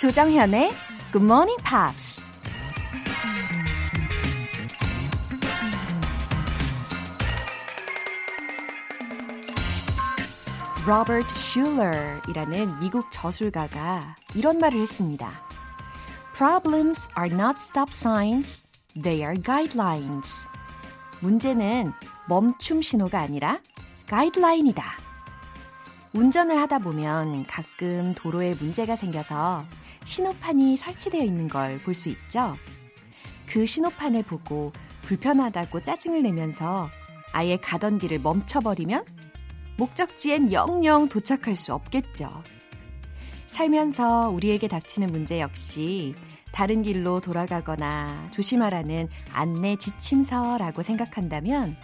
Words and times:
조정현의 0.00 0.72
Good 1.12 1.26
Morning 1.26 1.62
Pops. 1.62 2.24
로버트 10.86 11.34
슐러이라는 11.34 12.80
미국 12.80 13.12
저술가가 13.12 14.16
이런 14.34 14.58
말을 14.58 14.80
했습니다. 14.80 15.32
Problems 16.32 17.10
are 17.18 17.30
not 17.30 17.58
stop 17.60 17.92
signs, 17.92 18.62
they 19.02 19.20
are 19.20 19.38
guidelines. 19.42 20.40
문제는 21.20 21.92
멈춤 22.26 22.80
신호가 22.80 23.20
아니라 23.20 23.60
가이드라인이다. 24.06 24.82
운전을 26.14 26.58
하다 26.58 26.78
보면 26.78 27.44
가끔 27.44 28.14
도로에 28.14 28.54
문제가 28.54 28.96
생겨서 28.96 29.66
신호판이 30.10 30.76
설치되어 30.76 31.22
있는 31.22 31.46
걸 31.48 31.78
볼 31.84 31.94
수 31.94 32.08
있죠. 32.08 32.56
그 33.46 33.64
신호판을 33.64 34.24
보고 34.24 34.72
불편하다고 35.02 35.82
짜증을 35.82 36.22
내면서 36.22 36.90
아예 37.32 37.56
가던 37.56 37.98
길을 37.98 38.18
멈춰버리면 38.18 39.04
목적지엔 39.78 40.52
영영 40.52 41.08
도착할 41.08 41.54
수 41.54 41.72
없겠죠. 41.74 42.42
살면서 43.46 44.30
우리에게 44.30 44.66
닥치는 44.66 45.12
문제 45.12 45.40
역시 45.40 46.16
다른 46.52 46.82
길로 46.82 47.20
돌아가거나 47.20 48.30
조심하라는 48.32 49.08
안내 49.32 49.76
지침서라고 49.76 50.82
생각한다면 50.82 51.76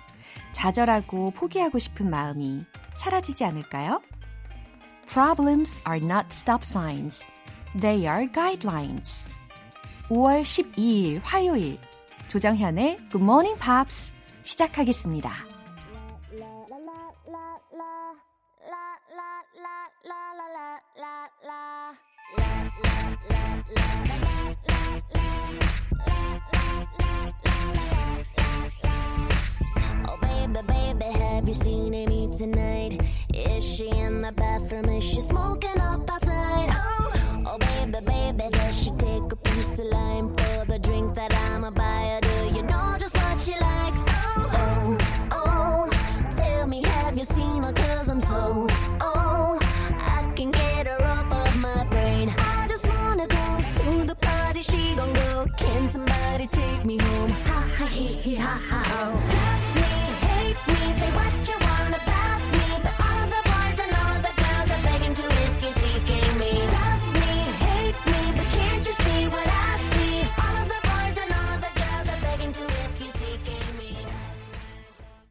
좌절하고 0.51 1.31
포기하고 1.31 1.79
싶은 1.79 2.11
마음이 2.11 2.65
사라지지 2.99 3.45
않을까요? 3.45 4.03
Problems 5.07 5.81
are 5.89 6.05
not 6.05 6.27
stop 6.33 6.63
signs. 6.65 7.25
They 7.79 8.07
are 8.09 8.27
guidelines. 8.33 9.27
5월 10.09 10.41
12일 10.41 11.21
화요일 11.23 11.79
조정현의 12.29 12.97
Good 13.11 13.23
Morning 13.23 13.59
Pops 13.61 14.13
시작하겠습니다. 14.45 15.56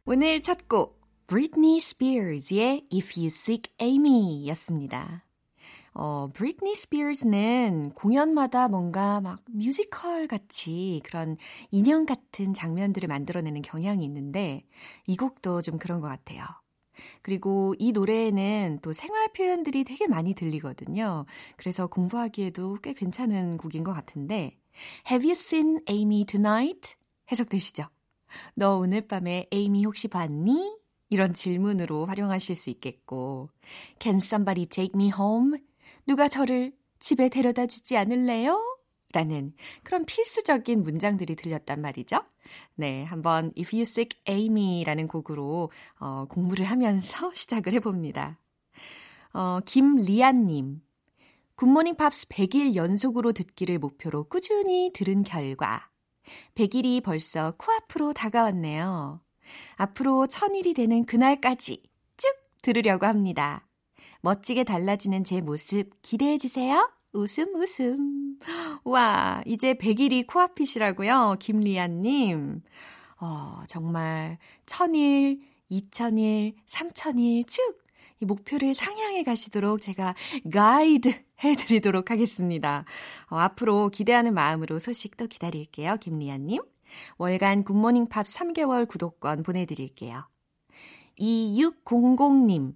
오늘 0.08 0.40
첫 0.40 0.68
곡, 0.68 1.00
Britney 1.26 1.78
Spears의 1.78 2.86
If 2.92 3.18
You 3.18 3.26
Seek 3.26 3.72
Amy 3.80 4.46
였습니다. 4.50 5.24
어, 5.94 6.30
브리트니 6.32 6.76
스피어스는 6.76 7.90
공연마다 7.90 8.68
뭔가 8.68 9.20
막 9.20 9.40
뮤지컬 9.50 10.28
같이 10.28 11.00
그런 11.04 11.36
인형 11.72 12.06
같은 12.06 12.54
장면들을 12.54 13.08
만들어내는 13.08 13.62
경향이 13.62 14.04
있는데 14.04 14.64
이 15.08 15.16
곡도 15.16 15.62
좀 15.62 15.76
그런 15.76 16.00
것 16.00 16.06
같아요. 16.06 16.44
그리고 17.22 17.74
이 17.80 17.90
노래에는 17.90 18.78
또 18.82 18.92
생활 18.92 19.32
표현들이 19.32 19.82
되게 19.82 20.06
많이 20.06 20.34
들리거든요. 20.34 21.26
그래서 21.56 21.88
공부하기에도 21.88 22.78
꽤 22.80 22.92
괜찮은 22.92 23.56
곡인 23.56 23.82
것 23.82 23.92
같은데 23.92 24.56
Have 25.10 25.28
you 25.28 25.32
seen 25.32 25.80
Amy 25.88 26.24
tonight? 26.26 26.94
해석되시죠? 27.32 27.88
너 28.54 28.76
오늘 28.78 29.06
밤에 29.06 29.46
에이미 29.52 29.84
혹시 29.84 30.08
봤니? 30.08 30.76
이런 31.08 31.34
질문으로 31.34 32.06
활용하실 32.06 32.56
수 32.56 32.70
있겠고, 32.70 33.50
Can 34.00 34.16
somebody 34.16 34.66
take 34.66 34.92
me 34.94 35.12
home? 35.16 35.58
누가 36.06 36.28
저를 36.28 36.72
집에 36.98 37.28
데려다 37.28 37.66
주지 37.66 37.96
않을래요? 37.96 38.60
라는 39.12 39.52
그런 39.82 40.04
필수적인 40.04 40.82
문장들이 40.82 41.36
들렸단 41.36 41.80
말이죠. 41.80 42.22
네, 42.74 43.04
한번 43.04 43.52
If 43.56 43.74
You 43.74 43.82
Seek 43.82 44.18
Amy라는 44.28 45.08
곡으로 45.08 45.70
어, 45.98 46.26
공부를 46.28 46.64
하면서 46.64 47.32
시작을 47.34 47.72
해봅니다. 47.74 48.38
어, 49.32 49.60
김리안님. 49.64 50.82
굿모닝 51.54 51.96
팝스 51.96 52.28
100일 52.28 52.74
연속으로 52.74 53.32
듣기를 53.32 53.78
목표로 53.78 54.24
꾸준히 54.24 54.90
들은 54.92 55.22
결과 55.22 55.88
100일이 56.54 57.02
벌써 57.02 57.52
코앞으로 57.58 58.12
다가왔네요. 58.12 59.20
앞으로 59.76 60.26
1000일이 60.26 60.74
되는 60.74 61.04
그날까지 61.04 61.82
쭉 62.16 62.28
들으려고 62.62 63.06
합니다. 63.06 63.66
멋지게 64.20 64.64
달라지는 64.64 65.24
제 65.24 65.40
모습 65.40 65.90
기대해 66.02 66.38
주세요. 66.38 66.90
웃음 67.12 67.54
웃음. 67.54 68.38
와, 68.84 69.42
이제 69.46 69.74
100일이 69.74 70.26
코앞이시라고요. 70.26 71.36
김리안 71.40 72.00
님. 72.00 72.62
어, 73.20 73.62
정말 73.68 74.38
1000일, 74.66 75.40
2000일, 75.70 76.54
3000일 76.66 77.46
쭉 77.46 77.86
이 78.20 78.24
목표를 78.24 78.74
상향해 78.74 79.24
가시도록 79.24 79.80
제가 79.82 80.14
가이드 80.52 81.12
해드리도록 81.42 82.10
하겠습니다. 82.10 82.84
어, 83.30 83.36
앞으로 83.36 83.88
기대하는 83.90 84.34
마음으로 84.34 84.78
소식 84.78 85.16
도 85.16 85.26
기다릴게요. 85.26 85.96
김리아님. 86.00 86.62
월간 87.18 87.64
굿모닝 87.64 88.08
팝 88.08 88.26
3개월 88.26 88.86
구독권 88.88 89.42
보내드릴게요. 89.42 90.26
2600님. 91.18 92.74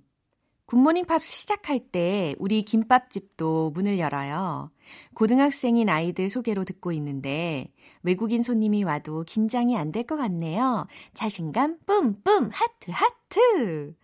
굿모닝 0.67 1.05
팝 1.05 1.21
시작할 1.23 1.81
때 1.91 2.37
우리 2.39 2.63
김밥집도 2.63 3.71
문을 3.71 3.99
열어요. 3.99 4.71
고등학생인 5.15 5.89
아이들 5.89 6.29
소개로 6.29 6.65
듣고 6.65 6.93
있는데 6.93 7.73
외국인 8.03 8.43
손님이 8.45 8.85
와도 8.85 9.25
긴장이 9.25 9.77
안 9.77 9.91
될 9.91 10.05
것 10.07 10.17
같네요. 10.17 10.87
자신감 11.15 11.79
뿜뿜 11.87 12.51
하트 12.53 12.91
하트. 12.93 13.95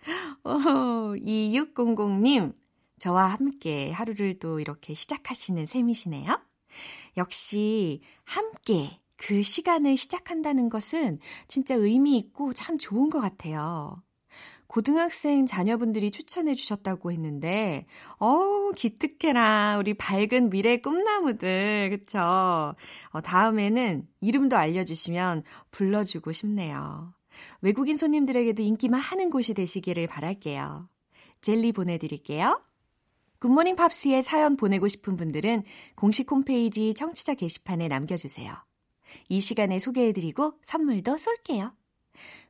오, 0.44 1.14
2600님 1.16 2.52
저와 2.98 3.26
함께 3.26 3.90
하루를 3.92 4.38
또 4.38 4.60
이렇게 4.60 4.94
시작하시는 4.94 5.66
셈이시네요. 5.66 6.40
역시 7.16 8.00
함께 8.24 9.00
그 9.16 9.42
시간을 9.42 9.96
시작한다는 9.96 10.68
것은 10.68 11.18
진짜 11.48 11.74
의미 11.74 12.18
있고 12.18 12.52
참 12.52 12.78
좋은 12.78 13.10
것 13.10 13.20
같아요. 13.20 14.02
고등학생 14.66 15.46
자녀분들이 15.46 16.10
추천해 16.10 16.54
주셨다고 16.54 17.12
했는데, 17.12 17.86
어우, 18.18 18.72
기특해라. 18.76 19.78
우리 19.78 19.94
밝은 19.94 20.50
미래 20.50 20.78
꿈나무들. 20.78 21.90
그쵸? 21.90 22.18
어, 22.18 23.20
다음에는 23.22 24.06
이름도 24.20 24.56
알려주시면 24.56 25.44
불러주고 25.70 26.32
싶네요. 26.32 27.14
외국인 27.60 27.96
손님들에게도 27.96 28.62
인기 28.62 28.88
많은 28.88 29.30
곳이 29.30 29.54
되시기를 29.54 30.08
바랄게요. 30.08 30.88
젤리 31.42 31.72
보내드릴게요. 31.72 32.60
굿모닝 33.40 33.76
팝스에 33.76 34.22
사연 34.22 34.56
보내고 34.56 34.88
싶은 34.88 35.16
분들은 35.16 35.64
공식 35.94 36.30
홈페이지 36.30 36.94
청취자 36.94 37.34
게시판에 37.34 37.88
남겨주세요. 37.88 38.54
이 39.28 39.40
시간에 39.40 39.78
소개해드리고 39.78 40.54
선물도 40.62 41.16
쏠게요. 41.16 41.72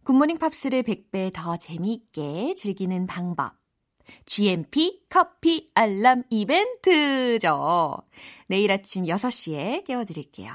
굿모닝 0.05 0.39
팝스를 0.39 0.83
100배 0.83 1.33
더 1.33 1.57
재미있게 1.57 2.55
즐기는 2.57 3.07
방법. 3.07 3.55
GMP 4.25 5.03
커피 5.09 5.71
알람 5.75 6.23
이벤트죠. 6.31 7.97
내일 8.47 8.71
아침 8.71 9.05
6시에 9.05 9.85
깨워드릴게요. 9.85 10.55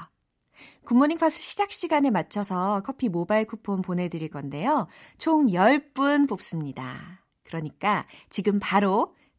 굿모닝 0.84 1.18
팝스 1.18 1.38
시작 1.38 1.70
시간에 1.70 2.10
맞춰서 2.10 2.82
커피 2.84 3.08
모바일 3.08 3.46
쿠폰 3.46 3.82
보내드릴 3.82 4.30
건데요. 4.30 4.88
총 5.18 5.46
10분 5.46 6.28
뽑습니다. 6.28 7.22
그러니까 7.44 8.06
지금 8.30 8.58
바로 8.58 9.14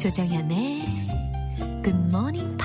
조정현의 0.00 0.82
굿모닝 1.84 2.56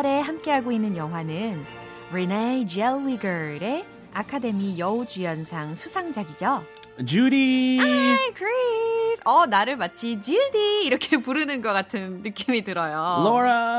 5월에 0.00 0.20
함께하고 0.22 0.72
있는 0.72 0.96
영화는 0.96 1.64
Renee 2.10 2.66
Zellweger의 2.66 3.84
아카데미 4.12 4.78
여우주연상 4.78 5.76
수상작이죠. 5.76 6.64
Judy. 7.04 7.78
Hi, 7.78 8.32
Chris. 8.34 9.20
어, 9.24 9.46
나를 9.46 9.76
마치 9.76 10.20
Judy 10.20 10.84
이렇게 10.84 11.18
부르는 11.18 11.62
것 11.62 11.72
같은 11.72 12.22
느낌이 12.22 12.62
들어요. 12.62 13.22
Laura. 13.22 13.76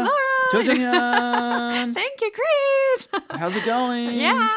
Laura. 0.00 0.48
조정현. 0.52 1.94
Thank 1.94 2.16
you, 2.20 2.30
Chris. 2.32 3.08
How's 3.30 3.56
it 3.56 3.64
going? 3.64 4.18
yeah, 4.18 4.48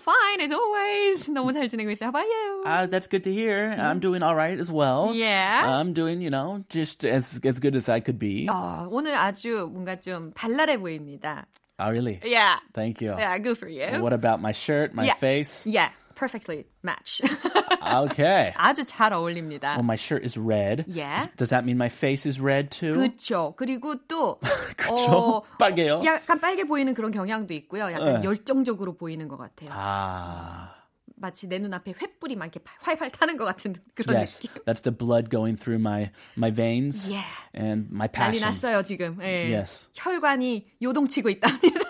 fine 0.00 0.40
as 0.40 0.52
always. 0.52 1.30
너무 1.30 1.52
잘 1.52 1.68
지내고 1.68 1.90
있어요. 1.90 2.08
How 2.08 2.20
about 2.20 2.28
you? 2.32 2.51
Uh, 2.65 2.85
that's 2.87 3.07
good 3.07 3.23
to 3.23 3.31
hear. 3.31 3.69
I'm 3.79 3.99
doing 3.99 4.21
all 4.23 4.35
right 4.35 4.59
as 4.59 4.69
well. 4.69 5.13
Yeah. 5.15 5.63
I'm 5.79 5.93
doing, 5.93 6.19
you 6.21 6.29
know, 6.29 6.65
just 6.69 7.05
as 7.05 7.39
as 7.45 7.59
good 7.59 7.75
as 7.75 7.87
I 7.87 8.01
could 8.01 8.19
be. 8.19 8.47
어, 8.47 8.87
오늘 8.91 9.15
아주 9.15 9.69
뭔가 9.71 9.95
좀 9.95 10.33
발랄해 10.33 10.77
보입니다. 10.77 11.45
Oh, 11.79 11.89
really? 11.91 12.19
Yeah. 12.25 12.57
Thank 12.73 13.01
you. 13.01 13.13
Yeah, 13.17 13.37
good 13.37 13.57
for 13.57 13.69
you. 13.69 14.01
What 14.01 14.11
about 14.11 14.41
my 14.41 14.51
shirt, 14.51 14.93
my 14.93 15.05
Yeah. 15.05 15.13
face? 15.13 15.63
Yeah, 15.65 15.91
perfectly 16.15 16.65
match. 16.83 17.21
Okay. 17.87 18.51
아주 18.57 18.83
잘 18.83 19.13
어울립니다. 19.13 19.75
Well, 19.77 19.83
my 19.87 19.95
shirt 19.95 20.25
is 20.25 20.35
red. 20.37 20.83
Yeah. 20.87 21.25
Does 21.37 21.51
that 21.51 21.63
mean 21.63 21.77
my 21.77 21.87
face 21.87 22.25
is 22.25 22.41
red 22.41 22.69
too? 22.71 22.93
그렇죠. 22.95 23.55
그리고 23.55 23.95
또 24.09 24.39
그쵸? 24.75 25.43
빨개요? 25.57 26.01
약간 26.03 26.39
빨개 26.41 26.65
보이는 26.65 26.93
그런 26.93 27.11
경향도 27.11 27.53
있고요. 27.53 27.91
약간 27.93 28.19
네. 28.19 28.23
열정적으로 28.27 28.97
보이는 28.97 29.27
것 29.29 29.37
같아요. 29.37 29.69
Ah. 29.71 30.73
마치 31.22 31.46
내 31.48 31.58
눈앞에 31.58 31.92
횃불이 31.94 32.36
막 32.36 32.46
이렇게 32.52 32.60
활활 32.80 33.10
타는 33.10 33.38
것 33.38 33.44
같은 33.46 33.74
그런 33.94 34.16
Yes, 34.18 34.40
느낌. 34.40 34.62
that's 34.66 34.82
the 34.82 34.92
blood 34.94 35.30
going 35.30 35.56
through 35.56 35.80
my 35.80 36.10
my 36.36 36.50
veins 36.52 37.08
Yeah. 37.08 37.24
and 37.56 37.88
my 37.90 38.08
난리 38.08 38.36
passion. 38.36 38.44
났어요 38.50 38.82
지금. 38.82 39.16
예. 39.22 39.54
Yes. 39.56 39.88
혈관이 39.94 40.66
요동치고 40.82 41.30
있답니다. 41.30 41.80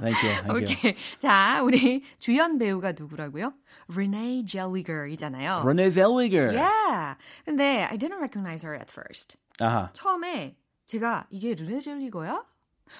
Thank 0.00 0.16
you. 0.22 0.42
Thank. 0.44 0.50
오케이. 0.50 0.96
자, 1.18 1.60
우리 1.62 2.04
주연 2.18 2.58
배우가 2.58 2.92
누구라고요? 2.92 3.52
Renee 3.88 4.44
Zellweger이잖아요. 4.46 5.62
Renee 5.64 5.90
Zellweger. 5.90 6.52
Yeah. 6.54 7.16
근데 7.44 7.84
I 7.90 7.96
didn't 7.98 8.20
recognize 8.20 8.62
her 8.62 8.74
at 8.74 8.88
first. 8.90 9.36
Uh-huh. 9.60 9.88
처음에 9.92 10.56
제가 10.86 11.26
이게 11.30 11.54
르네 11.54 11.80
젤리거야? 11.80 12.44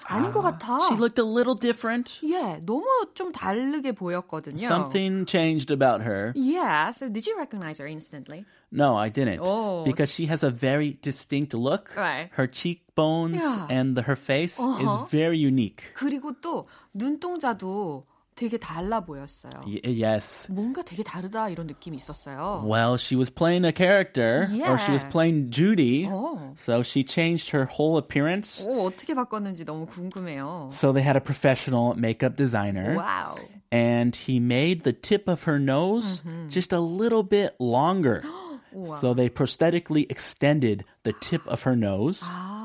아닌 0.08 0.30
것 0.30 0.42
같아. 0.42 0.78
She 0.88 0.94
looked 0.96 1.18
a 1.18 1.24
little 1.24 1.54
different. 1.54 2.20
예, 2.22 2.60
너무 2.64 2.84
좀 3.14 3.32
다르게 3.32 3.92
보였거든요. 3.92 4.66
Something 4.66 5.24
changed 5.26 5.70
about 5.70 6.02
her. 6.04 6.32
Yeah, 6.36 6.90
so 6.90 7.08
did 7.08 7.26
you 7.26 7.36
recognize 7.38 7.78
her 7.78 7.86
instantly? 7.86 8.44
No, 8.70 8.96
I 8.96 9.08
didn't. 9.08 9.40
Oh. 9.42 9.84
Because 9.84 10.12
she 10.12 10.26
has 10.26 10.42
a 10.42 10.50
very 10.50 10.98
distinct 11.00 11.54
look. 11.54 11.94
Right. 11.96 12.28
Her 12.32 12.46
cheekbones 12.46 13.42
Yeah. 13.42 13.66
and 13.70 13.96
the, 13.96 14.02
her 14.02 14.16
face 14.16 14.60
Uh-huh. 14.60 14.82
is 14.84 15.10
very 15.10 15.38
unique. 15.38 15.94
그리고 15.96 16.32
또 16.42 16.66
눈동자도 16.94 18.04
되게 18.34 18.58
달라 18.58 19.00
보였어요. 19.00 19.50
Y- 19.66 19.80
yes. 19.86 20.52
뭔가 20.52 20.82
되게 20.82 21.02
다르다 21.02 21.48
이런 21.48 21.66
느낌이 21.66 21.96
있었어요. 21.96 22.62
Well, 22.68 22.96
she 22.98 23.16
was 23.16 23.30
playing 23.32 23.64
a 23.64 23.72
character, 23.74 24.44
or 24.68 24.76
she 24.76 24.92
was 24.92 25.02
Yeah. 25.02 25.10
playing 25.10 25.50
Judy, 25.50 26.04
어. 26.06 26.52
so 26.58 26.82
she 26.82 27.02
changed 27.02 27.56
her 27.56 27.64
whole 27.64 27.96
appearance. 27.96 28.62
오, 28.68 28.84
어떻게 28.88 29.14
바꿨는지 29.14 29.64
너무 29.64 29.86
궁금해요. 29.86 30.68
So 30.70 30.92
they 30.92 31.00
had 31.02 31.16
a 31.16 31.24
professional 31.24 31.94
makeup 31.96 32.36
designer, 32.36 32.96
와우. 33.00 33.36
and 33.72 34.14
he 34.14 34.36
made 34.38 34.84
the 34.84 34.92
tip 34.92 35.28
of 35.28 35.44
her 35.48 35.58
nose 35.58 36.22
just 36.50 36.74
a 36.74 36.80
little 36.80 37.22
bit 37.24 37.56
longer. 37.58 38.22
so 39.00 39.14
they 39.14 39.30
prosthetically 39.30 40.04
extended 40.10 40.84
the 41.04 41.14
tip 41.20 41.40
of 41.48 41.62
her 41.62 41.74
nose, 41.74 42.20
아, 42.22 42.59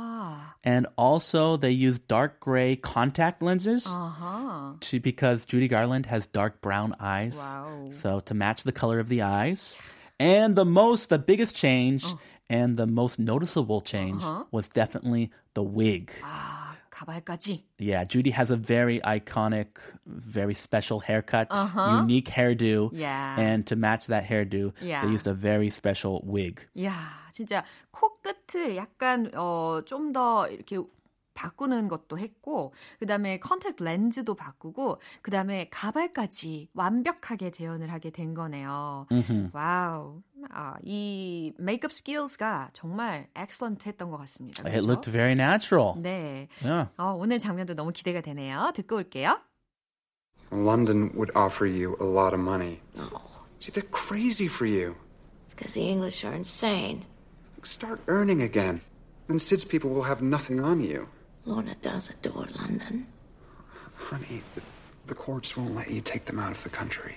and 0.66 0.88
also 0.98 1.56
they 1.56 1.70
use 1.70 2.00
dark 2.00 2.40
gray 2.40 2.74
contact 2.74 3.40
lenses 3.40 3.86
uh-huh. 3.86 4.72
to, 4.80 5.00
because 5.00 5.46
Judy 5.46 5.68
Garland 5.68 6.06
has 6.06 6.26
dark 6.26 6.60
brown 6.60 6.94
eyes. 6.98 7.36
Wow. 7.36 7.88
So 7.92 8.20
to 8.20 8.34
match 8.34 8.64
the 8.64 8.72
color 8.72 8.98
of 8.98 9.08
the 9.08 9.22
eyes. 9.22 9.76
And 10.18 10.56
the 10.56 10.64
most, 10.64 11.08
the 11.08 11.18
biggest 11.18 11.54
change 11.54 12.02
oh. 12.04 12.18
and 12.50 12.76
the 12.76 12.86
most 12.86 13.18
noticeable 13.18 13.80
change 13.80 14.22
uh-huh. 14.22 14.44
was 14.50 14.68
definitely 14.68 15.30
the 15.54 15.62
wig. 15.62 16.10
Ah. 16.24 16.65
가발까지. 16.95 17.63
Yeah, 17.79 18.03
Judy 18.05 18.31
has 18.31 18.51
a 18.51 18.55
very 18.57 18.99
iconic, 19.01 19.67
very 20.05 20.53
special 20.53 20.99
haircut, 21.01 21.47
unique 22.01 22.29
hairdo. 22.29 22.89
Yeah. 22.93 23.35
And 23.39 23.65
to 23.67 23.75
match 23.75 24.07
that 24.07 24.25
hairdo, 24.27 24.73
Yeah. 24.81 25.01
they 25.05 25.11
used 25.11 25.27
a 25.27 25.33
very 25.33 25.69
special 25.69 26.21
wig. 26.25 26.67
이야, 26.75 26.91
진짜 27.33 27.63
코끝을 27.91 28.75
약간 28.75 29.31
어, 29.33 29.81
좀 29.85 30.11
더 30.13 30.47
이렇게 30.47 30.77
바꾸는 31.36 31.86
것도 31.86 32.18
했고 32.18 32.74
그 32.98 33.06
다음에 33.06 33.38
contact 33.38 33.76
렌즈도 33.78 34.34
바꾸고 34.34 35.00
그 35.22 35.30
다음에 35.30 35.68
가발까지 35.70 36.70
완벽하게 36.74 37.52
재현을 37.52 37.92
하게 37.92 38.10
된 38.10 38.34
거네요. 38.34 39.06
Wow. 39.52 40.22
아, 40.50 40.74
이 40.82 41.52
메이크업 41.58 41.92
skills가 41.92 42.70
정말 42.72 43.28
excellent 43.34 43.88
했던 43.88 44.10
것 44.10 44.18
같습니다. 44.18 44.62
It 44.64 44.70
그렇죠? 44.70 44.86
looked 44.88 45.10
very 45.10 45.32
natural. 45.32 45.94
네. 46.00 46.48
Yeah. 46.62 46.90
어, 46.98 47.16
오늘 47.18 47.38
장면도 47.38 47.74
너무 47.74 47.92
기대가 47.92 48.20
되네요. 48.20 48.72
듣고 48.74 48.96
올게요. 48.96 49.38
London 50.52 51.10
would 51.14 51.30
offer 51.34 51.66
you 51.66 51.96
a 52.00 52.06
lot 52.06 52.32
of 52.32 52.40
money. 52.40 52.80
No. 52.96 53.08
See, 53.60 53.72
they're 53.72 53.90
crazy 53.90 54.46
for 54.46 54.66
you. 54.66 54.94
Because 55.50 55.72
the 55.74 55.88
English 55.88 56.24
are 56.24 56.34
insane. 56.34 57.04
Start 57.64 58.00
earning 58.06 58.42
again. 58.42 58.80
Then 59.26 59.38
Sid's 59.40 59.64
people 59.64 59.90
will 59.90 60.04
have 60.04 60.22
nothing 60.22 60.60
on 60.60 60.80
you. 60.80 61.08
Lorna 61.46 61.76
does 61.80 62.10
adore 62.10 62.48
London. 62.58 63.06
Honey, 63.94 64.42
the, 64.56 64.62
the 65.06 65.14
courts 65.14 65.56
won't 65.56 65.76
let 65.76 65.90
you 65.90 66.00
take 66.00 66.24
them 66.24 66.40
out 66.40 66.50
of 66.50 66.62
the 66.64 66.68
country. 66.68 67.16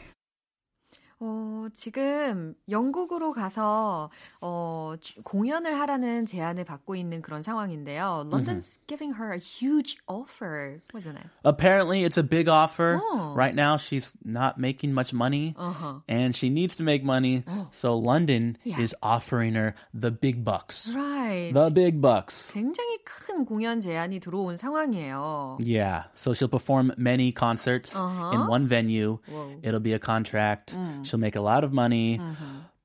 어, 1.20 1.68
지금 1.75 2.54
영국으로 2.68 3.32
가서 3.32 4.11
어, 4.40 4.94
주- 5.00 5.23
공연을 5.23 5.78
하라는 5.80 6.26
제안을 6.26 6.64
받고 6.64 6.96
있는 6.96 7.23
그런 7.23 7.42
상황인데요. 7.42 8.26
London's 8.30 8.78
giving 8.88 9.14
her 9.16 9.32
a 9.32 9.38
huge 9.38 9.96
offer, 10.06 10.80
wasn't 10.92 11.16
it? 11.16 11.26
Apparently, 11.44 12.04
it's 12.04 12.18
a 12.18 12.23
big 12.23 12.49
offer. 12.49 13.00
Oh. 13.00 13.32
Right 13.34 13.54
now, 13.54 13.76
she's 13.78 14.12
not 14.25 14.58
making 14.58 14.92
much 14.92 15.14
money, 15.14 15.54
Uh-huh. 15.56 16.00
and 16.08 16.34
she 16.34 16.50
needs 16.50 16.76
to 16.76 16.82
make 16.82 17.04
money. 17.04 17.44
So 17.70 17.96
London 17.96 18.58
Yeah. 18.64 18.80
is 18.80 18.94
offering 19.00 19.54
her 19.54 19.75
the 19.94 20.11
big 20.11 20.44
bucks. 20.44 20.94
Right. 20.94 21.54
The 21.54 21.70
big 21.70 22.02
bucks. 22.02 22.50
굉장히 22.52 22.99
큰 23.06 23.46
공연 23.46 23.80
제안이 23.80 24.20
들어온 24.20 24.56
상황이에요. 24.58 25.58
Yeah. 25.61 26.04
So 26.14 26.32
she'll 26.34 26.49
perform 26.50 26.92
many 26.99 27.32
concerts 27.32 27.96
Uh-huh. 27.96 28.34
in 28.34 28.46
one 28.46 28.66
venue. 28.66 29.18
Whoa. 29.30 29.56
It'll 29.62 29.80
be 29.80 29.94
a 29.94 29.99
contract. 30.02 30.75
She'll 31.08 31.18
make 31.20 31.37
a 31.37 31.40
lot 31.40 31.64
of 31.64 31.73
money. 31.73 32.20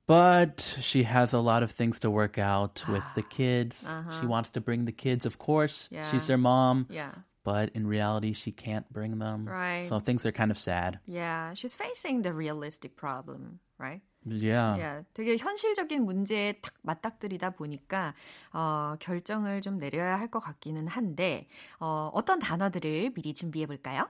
But 0.07 0.77
she 0.81 1.03
has 1.03 1.33
a 1.33 1.39
lot 1.39 1.61
of 1.61 1.69
things 1.71 1.99
to 1.99 2.09
work 2.09 2.37
out 2.39 2.81
with 2.89 3.03
the 3.13 3.21
kids. 3.21 3.85
She 4.19 4.25
wants 4.25 4.49
to 4.51 4.61
bring 4.61 4.85
the 4.85 4.91
kids, 4.91 5.25
of 5.25 5.37
course. 5.37 5.87
Yeah. 5.91 6.03
She's 6.09 6.25
their 6.25 6.37
mom. 6.37 6.87
Yeah. 6.89 7.11
But 7.43 7.69
in 7.73 7.85
reality, 7.87 8.33
she 8.33 8.51
can't 8.51 8.85
bring 8.91 9.17
them. 9.19 9.45
Right. 9.47 9.87
So 9.87 9.99
things 9.99 10.25
are 10.25 10.31
kind 10.31 10.51
of 10.51 10.57
sad. 10.57 10.99
Yeah, 11.05 11.53
she's 11.53 11.73
facing 11.73 12.21
the 12.21 12.33
realistic 12.33 12.95
problem, 12.97 13.59
right? 13.77 14.01
Yeah. 14.25 14.75
Yeah, 14.75 15.01
되게 15.15 15.37
현실적인 15.37 16.03
문제에 16.05 16.59
딱 16.61 16.73
맞닥뜨리다 16.83 17.51
보니까 17.51 18.13
어, 18.51 18.95
결정을 18.99 19.61
좀 19.61 19.77
내려야 19.79 20.19
할 20.19 20.27
것 20.29 20.41
같기는 20.41 20.87
한데 20.87 21.47
어, 21.79 22.11
어떤 22.13 22.39
단어들을 22.39 23.11
미리 23.15 23.33
준비해 23.33 23.65
볼까요? 23.65 24.09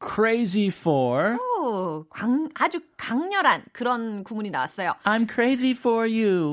Crazy 0.00 0.68
for. 0.68 1.36
오, 1.60 2.04
광, 2.08 2.48
아주 2.54 2.80
강렬한 2.96 3.64
그런 3.72 4.22
구문이 4.24 4.50
나왔어요. 4.50 4.94
I'm 5.04 5.28
crazy 5.30 5.72
for 5.72 6.08
you. 6.08 6.52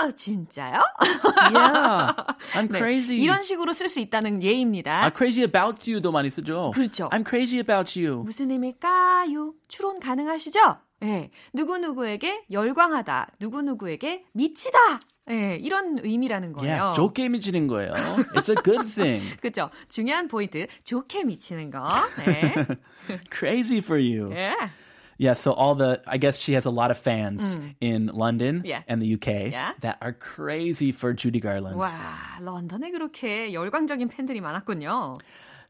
아, 0.00 0.10
진짜요? 0.10 0.82
yeah. 1.54 2.14
I'm 2.54 2.68
네, 2.70 2.78
crazy. 2.78 3.16
이런 3.22 3.42
식으로 3.42 3.72
쓸 3.72 3.88
수 3.88 4.00
있다는 4.00 4.42
예입니다. 4.42 5.08
I'm 5.08 5.16
crazy 5.16 5.44
about 5.44 5.90
you도 5.90 6.12
많이 6.12 6.28
쓰죠. 6.30 6.72
그렇죠. 6.74 7.08
I'm 7.10 7.26
crazy 7.26 7.58
about 7.58 7.98
you. 7.98 8.22
무슨 8.24 8.50
의미일까요? 8.50 9.54
추론 9.68 10.00
가능하시죠? 10.00 10.76
예. 11.04 11.30
누구누구에게 11.52 12.46
열광하다, 12.50 13.28
누구누구에게 13.40 14.24
미치다. 14.32 14.78
예, 15.30 15.56
이런 15.56 15.96
의미라는 16.02 16.52
거예요. 16.52 16.70
Yeah, 16.70 16.94
좋게 16.96 17.28
미치는 17.30 17.66
거예요. 17.66 17.92
It's 18.34 18.50
a 18.50 18.56
good 18.62 18.86
thing. 18.94 19.22
그죠? 19.40 19.70
중요한 19.88 20.28
포인트, 20.28 20.66
좋게 20.84 21.24
미치는 21.24 21.70
거. 21.70 21.82
네. 22.26 22.52
Crazy 23.30 23.78
for 23.78 23.98
you. 23.98 24.30
예. 24.34 24.52
Yeah, 25.16 25.32
so 25.34 25.52
all 25.52 25.76
the, 25.76 26.02
I 26.06 26.18
guess 26.18 26.36
she 26.38 26.54
has 26.54 26.66
a 26.66 26.70
lot 26.72 26.90
of 26.90 26.98
fans 26.98 27.56
in 27.80 28.08
London 28.12 28.62
Yeah. 28.64 28.82
and 28.88 29.00
the 29.00 29.14
UK 29.14 29.52
Yeah. 29.52 29.70
that 29.80 29.96
are 30.02 30.12
crazy 30.12 30.90
for 30.90 31.14
Judy 31.14 31.38
Garland. 31.40 31.78
와, 31.78 31.90
런던에 32.42 32.90
그렇게 32.90 33.52
열광적인 33.52 34.08
팬들이 34.08 34.40
많았군요. 34.40 35.16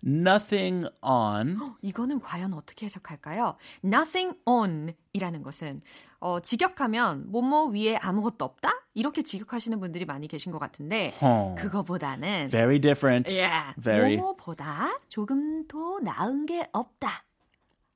Nothing 0.04 0.88
on. 1.02 1.58
이거는 1.82 2.20
과연 2.20 2.52
어떻게 2.52 2.86
해석할까요? 2.86 3.56
Nothing 3.84 4.38
on 4.44 4.92
이라는 5.12 5.42
것은 5.42 5.80
어, 6.20 6.40
직역하면 6.40 7.30
뭐뭐 7.30 7.66
위에 7.70 7.96
아무것도 7.96 8.44
없다? 8.44 8.70
이렇게 8.94 9.22
직역하시는 9.22 9.78
분들이 9.80 10.04
많이 10.04 10.28
계신 10.28 10.52
것 10.52 10.58
같은데 10.58 11.12
어. 11.20 11.54
그거보다는 11.58 12.48
Very 12.50 12.78
different. 12.80 13.34
yeah, 13.34 13.72
Very. 13.80 14.16
뭐뭐보다 14.16 14.98
조금도 15.08 16.00
나은 16.00 16.46
게 16.46 16.68
없다. 16.72 17.24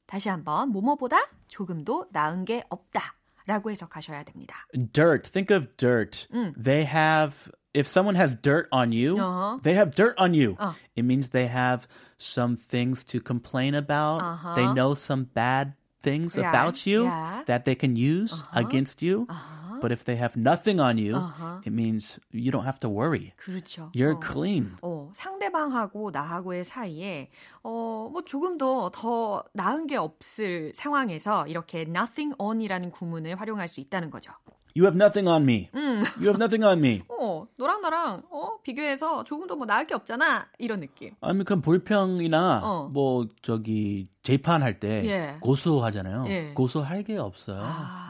다시 0.07 0.29
한번 0.29 0.71
뭐뭐보다 0.71 1.19
조금도 1.49 2.07
나은 2.13 2.45
게 2.45 2.65
없다. 2.71 3.15
라고 3.47 3.71
해석하셔야 3.71 4.25
됩니다. 4.25 4.67
Dirt. 4.93 5.31
Think 5.31 5.57
of 5.57 5.69
dirt. 5.79 6.29
They 6.63 6.85
have, 6.87 7.51
if 7.74 7.88
someone 7.88 8.16
has 8.16 8.36
dirt 8.36 8.68
on 8.72 8.92
you, 8.92 9.18
Uh-huh. 9.18 9.58
they 9.64 9.74
have 9.74 9.92
dirt 9.96 10.16
on 10.18 10.34
you. 10.34 10.58
It 10.96 11.04
means 11.06 11.30
they 11.30 11.48
have 11.48 11.88
some 12.18 12.56
things 12.56 13.04
to 13.06 13.20
complain 13.20 13.74
about. 13.76 14.22
They 14.56 14.68
know 14.74 14.94
some 14.96 15.26
bad 15.34 15.74
things 16.02 16.36
Yeah, 16.38 16.50
about 16.50 16.86
you 16.86 17.06
yeah. 17.06 17.44
that 17.48 17.64
they 17.66 17.76
can 17.76 17.96
use 17.96 18.44
against 18.54 19.02
you. 19.02 19.26
But 19.82 19.92
if 19.92 20.06
they 20.06 20.16
have 20.16 20.38
nothing 20.38 20.80
on 20.80 20.98
you, 20.98 21.20
it 21.66 21.74
means 21.74 22.18
you 22.32 22.52
don't 22.52 22.64
have 22.64 22.80
to 22.82 22.90
worry. 22.90 23.34
그렇죠. 23.38 23.92
You're 23.94 24.16
어. 24.16 24.20
clean. 24.22 24.78
어, 24.82 25.12
상대방하고 25.14 26.12
나하고의 26.12 26.64
사이에 26.64 27.30
어, 27.64 28.08
뭐 28.12 28.22
조금도 28.24 28.92
더 28.92 29.44
나은 29.54 29.88
게 29.88 29.98
없을 29.98 30.72
상황에서 30.76 31.48
이렇게 31.48 31.82
nothing 31.82 32.34
on이라는 32.38 32.92
구문을 32.92 33.36
활용할 33.40 33.68
수 33.68 33.82
있다는 33.82 34.10
거죠. 34.10 34.32
You 34.79 34.85
have 34.85 34.95
nothing 34.95 35.27
on 35.29 35.43
me. 35.45 35.71
You 36.21 36.29
have 36.29 36.39
nothing 36.39 36.63
on 36.65 36.79
me. 36.79 37.03
어, 37.09 37.49
너랑 37.57 37.81
나랑 37.83 38.23
어, 38.31 38.59
비교해서 38.63 39.25
조금도 39.25 39.57
뭐 39.57 39.67
나을 39.67 39.89
게 39.89 39.95
없잖아. 39.95 40.47
이런 40.59 40.79
느낌. 40.79 41.11
아니 41.21 41.43
그 41.45 41.61
불평이나 41.61 42.61
어. 42.63 42.89
뭐 42.93 43.27
저기 43.43 44.07
재판 44.23 44.63
할 44.63 44.79
때 44.79 45.05
예. 45.07 45.37
고소하잖아요. 45.41 46.27
예. 46.29 46.53
고소할 46.55 47.03
게 47.03 47.17
없어요. 47.19 47.61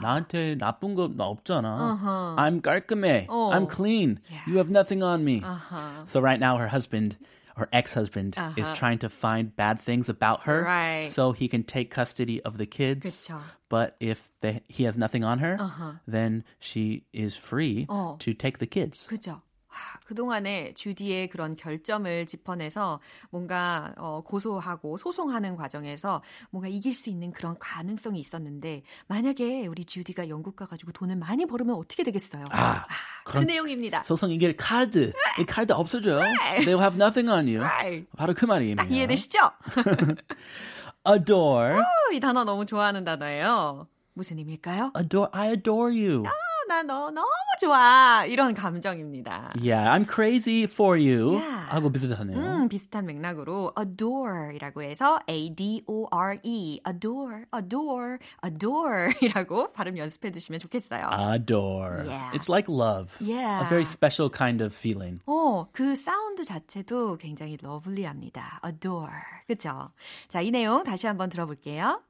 나한테 0.03 0.59
나쁜 0.59 0.95
거 0.95 1.09
없잖아. 1.17 1.93
어허. 1.93 2.37
I'm 2.37 2.61
깔끔해. 2.61 3.29
어. 3.31 3.51
I'm 3.51 3.67
clean. 3.75 4.19
Yeah. 4.31 4.43
You 4.47 4.57
have 4.59 4.69
nothing 4.69 5.03
on 5.03 5.23
me. 5.25 5.41
아하. 5.41 6.03
So 6.07 6.21
right 6.21 6.39
now 6.39 6.59
her 6.59 6.69
husband 6.69 7.17
her 7.58 7.70
ex-husband 7.72 8.36
is 8.58 8.66
Uh-huh. 8.66 8.76
trying 8.76 8.98
to 9.00 9.10
find 9.10 9.56
bad 9.56 9.80
things 9.80 10.10
about 10.10 10.44
her 10.46 10.64
Right. 10.64 11.08
so 11.12 11.32
he 11.34 11.48
can 11.48 11.64
take 11.64 11.92
custody 11.92 12.42
of 12.42 12.58
the 12.58 12.66
kids. 12.66 13.06
그쵸. 13.30 13.40
But 13.70 13.96
if 14.00 14.30
they, 14.42 14.62
he 14.68 14.86
has 14.86 14.98
nothing 14.98 15.24
on 15.24 15.40
her, 15.40 15.58
Uh-huh. 15.60 15.94
then 16.08 16.44
she 16.60 17.06
is 17.14 17.36
free 17.38 17.86
어. 17.90 18.18
to 18.20 18.34
take 18.34 18.58
the 18.58 18.66
kids. 18.66 19.08
그죠. 19.08 19.42
하, 19.69 19.99
그동안에 20.01 20.73
주디의 20.75 21.29
그런 21.29 21.57
결점을 21.57 22.27
짚어내서 22.27 23.01
뭔가 23.31 23.93
어, 23.97 24.23
고소하고 24.25 24.97
소송하는 24.97 25.57
과정에서 25.57 26.23
뭔가 26.51 26.69
이길 26.69 26.95
수 26.95 27.11
있는 27.11 27.31
그런 27.33 27.57
가능성이 27.59 28.19
있었는데 28.21 28.83
만약에 29.07 29.67
우리 29.67 29.85
주디가 29.85 30.29
영국 30.29 30.57
가가지고 30.57 30.93
돈을 30.93 31.17
많이 31.17 31.47
벌으면 31.47 31.77
어떻게 31.77 32.03
되겠어요? 32.03 32.45
아, 32.51 32.87
그 33.25 33.33
그런 33.33 33.47
내용입니다. 33.47 34.03
소송 34.03 34.31
이길 34.31 34.57
카드. 34.57 35.13
이 35.39 35.45
카드 35.45 35.73
없어져요. 35.73 36.21
They'll 36.65 36.81
have 36.81 36.95
nothing 36.97 37.29
on 37.31 37.47
you. 37.47 37.61
Right. 37.61 38.07
바로 38.17 38.35
그 38.35 38.45
말이에요. 38.47 38.77
딱 38.77 38.91
이해되시죠? 38.91 39.39
Adore. 41.09 41.79
어, 41.79 41.85
이 42.13 42.21
단어 42.21 42.45
너무 42.45 42.67
좋아하는 42.67 43.05
단어예요. 43.05 43.87
무슨 44.15 44.39
의미일까요? 44.39 44.93
Adore. 44.99 45.31
I 45.33 45.51
adore 45.51 45.93
you. 45.95 46.25
나 46.69 46.83
너 46.83 47.11
너무 47.11 47.27
좋아 47.61 48.25
이런 48.27 48.55
감정입니다. 48.55 49.51
Yeah, 49.61 49.91
I'm 49.91 50.05
crazy 50.07 50.65
for 50.65 50.97
you. 50.97 51.39
Yeah. 51.41 51.67
하고 51.69 51.91
비슷하네요. 51.91 52.39
음, 52.39 52.69
비슷한 52.69 53.07
맥락으로 53.07 53.73
adore이라고 53.79 54.83
해서 54.83 55.19
A-D-O-R-E, 55.29 56.81
adore, 56.87 57.45
adore, 57.55 58.19
adore이라고 58.45 59.73
발음 59.73 59.99
연습해 59.99 60.31
두시면 60.31 60.61
좋겠어요. 60.61 61.09
Adore. 61.13 62.07
Yeah. 62.07 62.31
It's 62.33 62.49
like 62.49 62.69
love. 62.69 63.17
Yeah. 63.21 63.65
A 63.65 63.69
very 63.69 63.85
special 63.85 64.31
kind 64.31 64.63
of 64.63 64.73
feeling. 64.75 65.21
어, 65.27 65.67
그 65.73 65.97
사운드 65.97 66.45
자체도 66.45 67.17
굉장히 67.19 67.57
러블리합니다. 67.61 68.61
adore. 68.65 69.13
그쵸? 69.47 69.91
자, 70.29 70.41
이 70.41 70.51
내용 70.51 70.85
다시 70.85 71.07
한번 71.07 71.29
들어볼게요. 71.31 72.01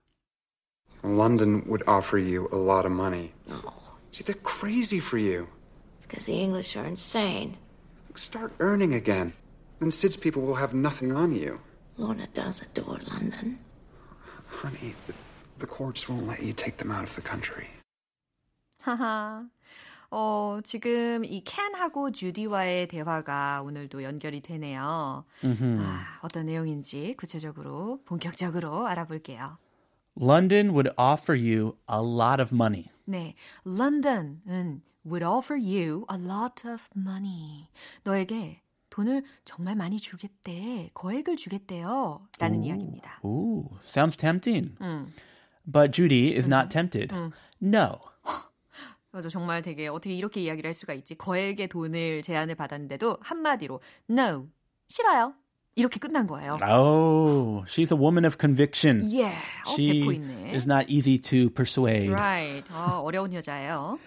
London 1.04 1.62
would 1.68 1.82
offer 1.88 2.18
you 2.18 2.48
a 2.52 2.58
lot 2.58 2.84
of 2.84 2.92
money. 2.92 3.32
See, 4.12 4.24
they're 4.24 4.34
crazy 4.42 5.00
for 5.00 5.18
you. 5.18 5.48
It's 5.98 6.06
because 6.06 6.24
the 6.24 6.40
English 6.40 6.76
are 6.76 6.84
insane. 6.86 7.56
Start 8.14 8.52
earning 8.60 8.94
again. 8.94 9.32
Then 9.80 9.90
Sid's 9.90 10.16
people 10.16 10.42
will 10.42 10.56
have 10.56 10.74
nothing 10.74 11.12
on 11.12 11.32
you. 11.32 11.60
Lorna 11.98 12.26
does 12.34 12.60
adore 12.62 12.98
London. 13.10 13.58
Honey, 14.48 14.94
the, 15.06 15.14
the 15.58 15.66
courts 15.66 16.08
won't 16.08 16.26
let 16.26 16.42
you 16.42 16.52
take 16.52 16.76
them 16.78 16.90
out 16.90 17.04
of 17.04 17.14
the 17.14 17.22
country. 17.22 17.66
하하. 18.82 19.46
어, 20.10 20.60
지금 20.64 21.24
이 21.24 21.44
캔하고 21.44 22.12
주디와의 22.12 22.88
대화가 22.88 23.60
오늘도 23.62 24.02
연결이 24.02 24.40
되네요. 24.40 25.24
아, 25.44 26.18
어떤 26.22 26.46
내용인지 26.46 27.14
구체적으로, 27.18 28.00
본격적으로 28.06 28.86
알아볼게요. 28.86 29.58
London 30.20 30.72
would 30.75 30.90
offer 30.96 31.34
you 31.34 31.76
a 31.88 32.00
lot 32.00 32.40
of 32.42 32.52
money. 32.54 32.90
네, 33.06 33.34
London은 33.64 34.82
would 35.04 35.25
offer 35.25 35.56
you 35.56 36.04
a 36.10 36.18
lot 36.18 36.66
of 36.68 36.88
money. 36.96 37.68
너에게 38.04 38.60
돈을 38.90 39.22
정말 39.44 39.76
많이 39.76 39.96
주겠대, 39.98 40.90
거액을 40.94 41.37
주겠대요. 41.37 42.26
라는 42.38 42.64
이야기입니다. 42.64 43.20
Ooh, 43.25 43.68
sounds 43.87 44.16
tempting. 44.16 44.76
음. 44.80 45.12
But 45.70 45.92
Judy 45.92 46.34
is 46.37 46.46
not 46.48 46.68
tempted. 46.68 47.14
No. 47.62 48.00
맞아, 49.10 49.28
정말 49.28 49.62
되게 49.62 49.88
어떻게 49.88 50.14
이렇게 50.14 50.42
이야기를 50.42 50.68
할 50.68 50.75
수가 50.75 50.94
있지. 50.94 51.16
거액의 51.16 51.68
돈을 51.68 52.22
제안을 52.22 52.54
받았는데도 52.56 53.18
한마디로 53.20 53.80
no, 54.10 54.48
싫어요. 54.88 55.34
이렇게 55.78 56.00
끝난 56.00 56.26
거예요. 56.26 56.56
Oh, 56.68 57.62
she's 57.68 57.92
a 57.92 57.97
woman 57.97 58.25
of 58.25 58.37
conviction. 58.38 59.08
예, 59.12 59.26
어, 59.28 59.70
She 59.70 59.87
있네. 60.16 60.52
is 60.52 60.66
not 60.66 60.87
easy 60.88 61.18
to 61.18 61.50
persuade. 61.50 62.11
Right, 62.11 62.64
어, 62.73 63.00
어려운 63.04 63.32
여자예요. 63.32 63.99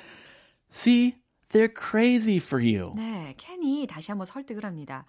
See, 0.73 1.15
they're 1.49 1.71
crazy 1.73 2.37
for 2.37 2.61
you. 2.61 2.91
네, 2.95 3.33
캔이 3.37 3.87
다시 3.87 4.11
한번 4.11 4.27
설득을 4.27 4.65
합니다. 4.65 5.05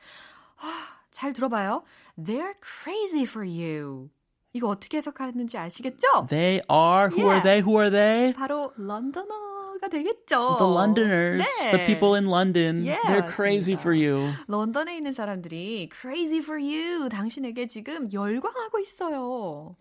아, 0.60 0.86
잘 1.10 1.32
들어봐요. 1.32 1.82
They're 2.16 2.54
crazy 2.62 3.22
for 3.24 3.44
you. 3.46 4.08
이거 4.52 4.68
어떻게 4.68 4.98
해석하는지 4.98 5.58
아시겠죠? 5.58 6.26
They 6.28 6.60
are. 6.70 7.08
Who 7.10 7.26
are 7.28 7.40
Yeah. 7.40 7.42
they? 7.42 7.60
Who 7.62 7.76
are 7.80 7.90
they? 7.90 8.32
바로 8.34 8.72
런 8.76 9.10
더너가 9.81 9.89
되겠죠. 9.89 10.57
The 10.57 10.71
Londoners, 10.71 11.43
네. 11.43 11.71
the 11.71 11.85
people 11.85 12.15
in 12.15 12.25
London. 12.27 12.85
Yeah, 12.85 12.97
they're 13.07 13.29
crazy 13.29 13.75
맞습니다. 13.75 13.81
for 13.81 13.93
you. 13.95 14.33
런던에 14.47 14.97
있는 14.97 15.13
사람들이 15.13 15.89
crazy 15.91 16.39
for 16.39 16.59
you. 16.59 17.09
당신에게 17.09 17.67
지금 17.67 18.11
열광하고 18.11 18.79
있어요. 18.79 19.75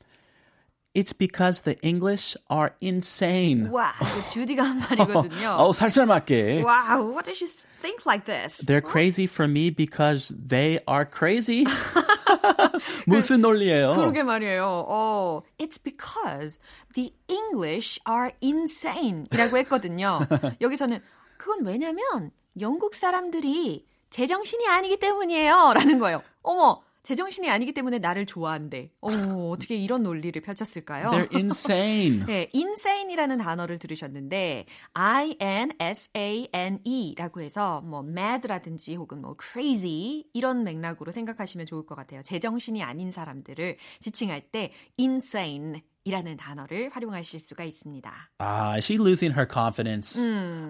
It's 0.94 1.12
because 1.12 1.62
the 1.62 1.76
English 1.82 2.38
are 2.50 2.70
insane. 2.80 3.68
와, 3.70 3.92
이거 4.00 4.28
주디가 4.32 4.62
한 4.62 4.78
말이거든요. 4.80 5.56
어, 5.58 5.72
살살 5.72 6.06
맞게. 6.06 6.62
wow, 6.64 7.12
what 7.12 7.26
does 7.26 7.36
she 7.36 7.46
think 7.82 8.06
like 8.06 8.25
this? 8.25 8.64
They're 8.64 8.80
crazy 8.80 9.26
for 9.26 9.46
me 9.46 9.68
because 9.68 10.32
they 10.34 10.78
are 10.88 11.04
crazy. 11.04 11.66
무슨 13.07 13.41
논리예요? 13.41 13.95
그러게 13.95 14.24
말이에요. 14.24 14.86
어, 14.88 15.41
it's 15.57 15.81
because 15.81 16.60
the 16.93 17.13
English 17.27 18.00
are 18.10 18.31
insane 18.41 19.25
이라고 19.31 19.57
했거든요. 19.57 20.19
여기서는 20.62 21.01
그건 21.38 21.65
왜냐면 21.65 22.31
영국 22.60 22.95
사람들이 22.95 23.86
제정신이 24.10 24.67
아니기 24.67 24.98
때문이에요. 24.98 25.74
라는 25.74 26.00
거예요. 26.00 26.21
어머, 26.41 26.81
제정신이 27.03 27.50
아니기 27.50 27.74
때문에 27.74 28.00
나를 28.00 28.25
좋아한대. 28.25 28.91
어, 29.01 29.10
어떻게 29.50 29.75
이런 29.75 30.03
논리를 30.03 30.39
펼쳤을까요? 30.41 31.10
They're 31.10 31.36
insane. 31.36 32.25
네, 32.27 32.50
insane이라는 32.53 33.39
단어를 33.39 33.79
들으셨는데 33.79 34.65
I-N-S-A-N-E라고 34.93 37.41
해서 37.41 37.81
뭐 37.81 38.01
mad라든지 38.01 38.96
혹은 38.96 39.22
뭐 39.22 39.36
crazy 39.41 40.25
이런 40.34 40.63
맥락으로 40.63 41.12
생각하시면 41.12 41.65
좋을 41.65 41.86
것 41.86 41.96
같아요. 41.96 42.22
제정신이 42.22 42.84
아닌 42.84 43.12
사람들을 43.12 43.77
지칭할 44.00 44.41
때 44.51 44.72
insane 45.00 45.81
이라는 46.03 46.36
단어를 46.38 46.89
활용하실 46.89 47.39
수가 47.39 47.63
있습니다. 47.63 48.12
Ah, 48.39 48.75
is 48.77 48.86
she 48.86 48.98
losing 48.98 49.34
her 49.38 49.46
confidence? 49.46 50.17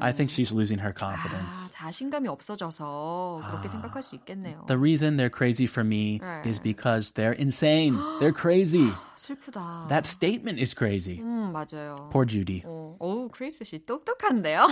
I 0.02 0.12
think 0.12 0.30
she's 0.30 0.52
losing 0.54 0.80
her 0.82 0.94
confidence. 0.94 1.48
아, 1.48 1.70
자신감이 1.72 2.28
없어져서 2.28 3.40
그렇게 3.50 3.70
생각할 3.70 4.04
수 4.04 4.16
있겠네요. 4.16 4.66
The 4.68 4.78
reason 4.78 5.16
they're 5.16 5.32
crazy 5.34 5.68
for 5.68 5.86
me 5.88 6.20
네. 6.20 6.42
is 6.46 6.60
because 6.60 7.14
they're 7.14 7.32
insane. 7.40 7.96
they're 8.20 8.36
crazy. 8.36 8.92
슬프다. 9.18 9.88
That 9.88 10.06
statement 10.06 10.60
is 10.60 10.76
crazy. 10.76 11.20
음, 11.22 11.54
맞아요. 11.54 12.10
Poor 12.12 12.26
Judy. 12.26 12.64
어, 12.66 12.98
어우, 13.00 13.30
크리스 13.30 13.64
씨 13.64 13.86
똑똑한데요? 13.86 14.68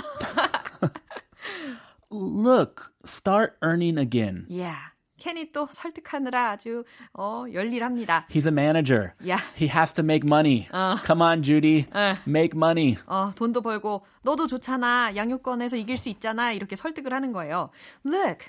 Look, 2.11 2.91
start 3.05 3.57
earning 3.61 3.97
again. 3.97 4.45
yeah. 4.49 4.91
켄이 5.19 5.51
또 5.51 5.67
설득하느라 5.71 6.51
아주 6.51 6.83
어, 7.13 7.45
열일합니다. 7.53 8.25
He's 8.29 8.45
a 8.47 8.51
manager. 8.51 9.13
Yeah. 9.21 9.43
He 9.55 9.67
has 9.69 9.93
to 9.93 10.03
make 10.03 10.25
money. 10.25 10.67
Come 11.05 11.21
on, 11.21 11.43
Judy. 11.43 11.85
Make 12.27 12.55
money. 12.55 12.95
어, 13.05 13.31
돈도 13.35 13.61
벌고 13.61 14.05
너도 14.23 14.47
좋잖아. 14.47 15.15
양육권에서 15.15 15.75
이길 15.75 15.97
수 15.97 16.09
있잖아. 16.09 16.51
이렇게 16.51 16.75
설득을 16.75 17.13
하는 17.13 17.31
거예요. 17.31 17.69
Look. 18.05 18.47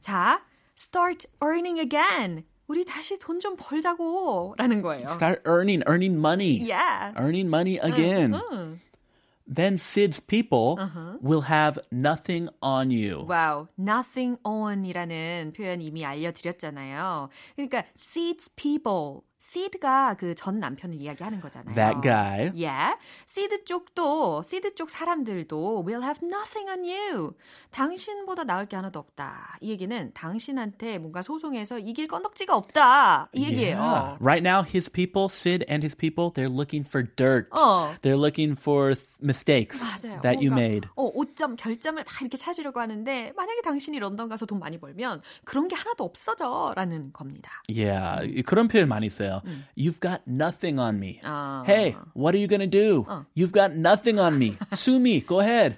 자, 0.00 0.40
start 0.76 1.26
earning 1.42 1.78
again. 1.80 2.44
우리 2.68 2.84
다시 2.84 3.18
돈 3.18 3.38
좀 3.40 3.56
벌자고 3.58 4.54
라는 4.56 4.80
거예요. 4.82 5.08
Start 5.10 5.42
earning, 5.46 5.82
earning 5.88 6.16
money. 6.18 6.58
Yeah. 6.62 7.12
Earning 7.20 7.48
money 7.48 7.78
again. 7.82 8.34
음. 8.34 8.80
Then 9.47 9.75
Sid's 9.75 10.19
people 10.19 10.75
will 11.21 11.43
have 11.49 11.79
nothing 11.89 12.49
on 12.61 12.91
you. 12.91 13.25
와우, 13.27 13.67
nothing 13.79 14.37
on이라는 14.43 15.53
표현 15.55 15.81
이미 15.81 16.03
알려드렸잖아요. 16.03 17.29
그러니까 17.55 17.85
seeds 17.95 18.49
people. 18.55 19.21
seed가 19.52 20.14
그 20.14 20.34
전 20.34 20.58
남편을 20.60 21.00
이야기하는 21.02 21.40
거잖아요. 21.40 21.74
That 21.74 22.00
guy. 22.02 22.50
Yeah. 22.56 22.96
seed 23.28 23.64
쪽도 23.66 24.42
seed 24.44 24.74
쪽 24.74 24.88
사람들도 24.90 25.84
will 25.86 26.02
have 26.02 26.26
nothing 26.26 26.70
on 26.70 26.84
you. 26.88 27.34
당신보다 27.70 28.44
나을 28.44 28.66
게 28.66 28.76
하나도 28.76 28.98
없다. 28.98 29.58
이 29.60 29.70
얘기는 29.70 30.10
당신한테 30.14 30.98
뭔가 30.98 31.20
소송해서 31.22 31.78
이길 31.78 32.08
건덕지가 32.08 32.56
없다. 32.56 33.28
이 33.34 33.44
얘기예요. 33.44 33.78
Yeah. 33.78 34.16
Right 34.20 34.42
now, 34.42 34.62
his 34.64 34.90
people, 34.90 35.28
Sid 35.28 35.64
and 35.68 35.84
his 35.84 35.94
people, 35.94 36.32
they're 36.32 36.48
looking 36.52 36.86
for 36.88 37.06
dirt. 37.16 37.48
어. 37.52 37.92
They're 38.00 38.18
looking 38.18 38.56
for 38.58 38.94
mistakes 39.20 39.80
맞아요. 39.84 40.20
that 40.22 40.38
you 40.40 40.48
뭔가, 40.50 40.62
made. 40.62 40.88
어, 40.96 41.12
5점 41.12 41.56
결점을 41.58 42.02
막 42.02 42.20
이렇게 42.22 42.36
찾으려고 42.36 42.80
하는데 42.80 43.32
만약에 43.36 43.60
당신이 43.62 43.98
런던 43.98 44.28
가서 44.28 44.46
돈 44.46 44.58
많이 44.58 44.78
벌면 44.78 45.20
그런 45.44 45.68
게 45.68 45.76
하나도 45.76 46.04
없어져라는 46.04 47.12
겁니다. 47.12 47.62
Yeah, 47.68 48.42
그런 48.42 48.68
표현 48.68 48.88
많이 48.88 49.10
써요. 49.10 49.41
You've 49.76 50.00
got 50.00 50.20
nothing 50.26 50.78
on 50.80 50.98
me. 50.98 51.20
아. 51.24 51.62
Hey, 51.66 51.94
what 52.14 52.34
are 52.36 52.40
you 52.40 52.48
gonna 52.48 52.66
do? 52.70 53.04
You've 53.36 53.52
got 53.52 53.72
nothing 53.74 54.18
on 54.20 54.36
me. 54.36 54.54
Sue 54.74 54.96
me. 54.98 55.20
Go 55.24 55.40
ahead. 55.40 55.76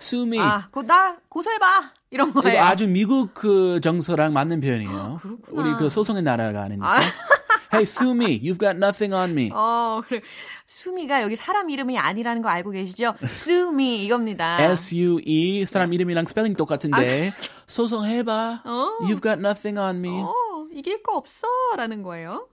Sue 0.00 0.26
me. 0.26 0.38
아, 0.38 0.68
그, 0.70 0.80
나 0.80 1.16
고소해봐. 1.28 1.92
이런 2.10 2.30
이거 2.30 2.40
거예요. 2.42 2.60
아주 2.62 2.86
미국 2.86 3.32
그 3.34 3.80
정서랑 3.80 4.32
맞는 4.32 4.60
표현이에요. 4.60 5.20
우리 5.48 5.72
그 5.74 5.88
소송의 5.88 6.22
나라가 6.22 6.62
아니니까. 6.62 6.98
hey, 7.72 7.84
sue 7.84 8.10
me. 8.12 8.38
You've 8.38 8.58
got 8.58 8.76
nothing 8.76 9.14
on 9.14 9.30
me. 9.30 9.50
어, 9.54 10.02
그래. 10.06 10.20
수미가 10.66 11.22
여기 11.22 11.36
사람 11.36 11.68
이름이 11.70 11.98
아니라는 11.98 12.40
거 12.42 12.48
알고 12.48 12.70
계시죠? 12.70 13.14
수미 13.26 14.04
이겁니다. 14.04 14.58
S-U-E 14.60 15.66
사람 15.66 15.92
이름이랑 15.92 16.26
스펠링 16.26 16.54
똑같은데 16.54 17.34
소송해봐. 17.66 18.62
어. 18.64 18.88
You've 19.02 19.22
got 19.22 19.38
nothing 19.38 19.78
on 19.78 19.96
me. 19.98 20.22
어, 20.22 20.32
이길 20.72 21.02
거 21.02 21.16
없어. 21.16 21.46
라는 21.76 22.02
거예요. 22.02 22.48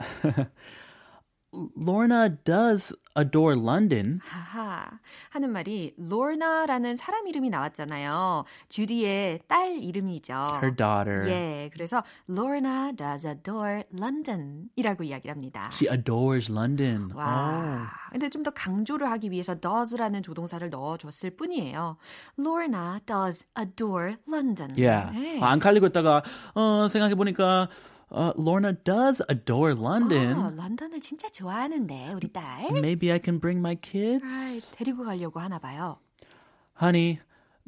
Lorna 1.82 2.30
does 2.44 2.96
adore 3.18 3.56
London. 3.60 4.20
하하. 4.24 4.86
하는 5.32 5.52
말이 5.52 5.96
로나라는 5.98 6.96
사람 6.96 7.28
이름이 7.28 7.50
나왔잖아요. 7.50 8.46
주디의 8.70 9.40
딸 9.48 9.80
이름이죠. 9.80 10.32
Her 10.62 10.76
daughter. 10.76 11.28
예, 11.28 11.72
그래서 11.74 12.04
Lorna 12.30 12.96
does 12.96 13.26
adore 13.26 13.82
London 13.92 14.70
이라고 14.76 15.04
이야기를 15.04 15.34
합니다. 15.34 15.72
She 15.74 15.92
adores 15.92 16.52
London. 16.52 17.10
와. 17.16 17.90
근데 18.12 18.30
좀 18.30 18.44
더 18.44 18.52
강조를 18.52 19.10
하기 19.10 19.32
위해서 19.32 19.56
does라는 19.60 20.22
조동사를 20.22 20.70
넣어 20.70 20.98
줬을 20.98 21.32
뿐이에요. 21.32 21.98
Lorna 22.40 23.00
does 23.08 23.48
adore 23.60 24.18
London. 24.28 24.70
Yeah. 24.78 25.12
네. 25.20 25.40
안 25.42 25.58
칼리고 25.60 25.88
있다가 25.88 26.22
어 26.54 26.88
생각해 26.88 27.16
보니까 27.16 27.70
어, 28.11 28.33
Lorna 28.37 28.73
does 28.85 29.23
adore 29.29 29.73
London. 29.75 30.39
아, 30.39 30.51
런던을 30.55 31.01
진짜 31.01 31.29
좋아하는데 31.29 32.13
우리 32.15 32.33
딸. 32.33 32.69
Maybe 32.71 33.11
I 33.11 33.19
can 33.23 33.41
bring 33.41 33.59
my 33.59 33.77
kids. 33.81 34.25
아이, 34.33 34.61
데리고 34.77 35.05
가려고 35.05 35.41
하나 35.41 35.59
봐요. 35.59 35.99
Honey, 36.81 37.19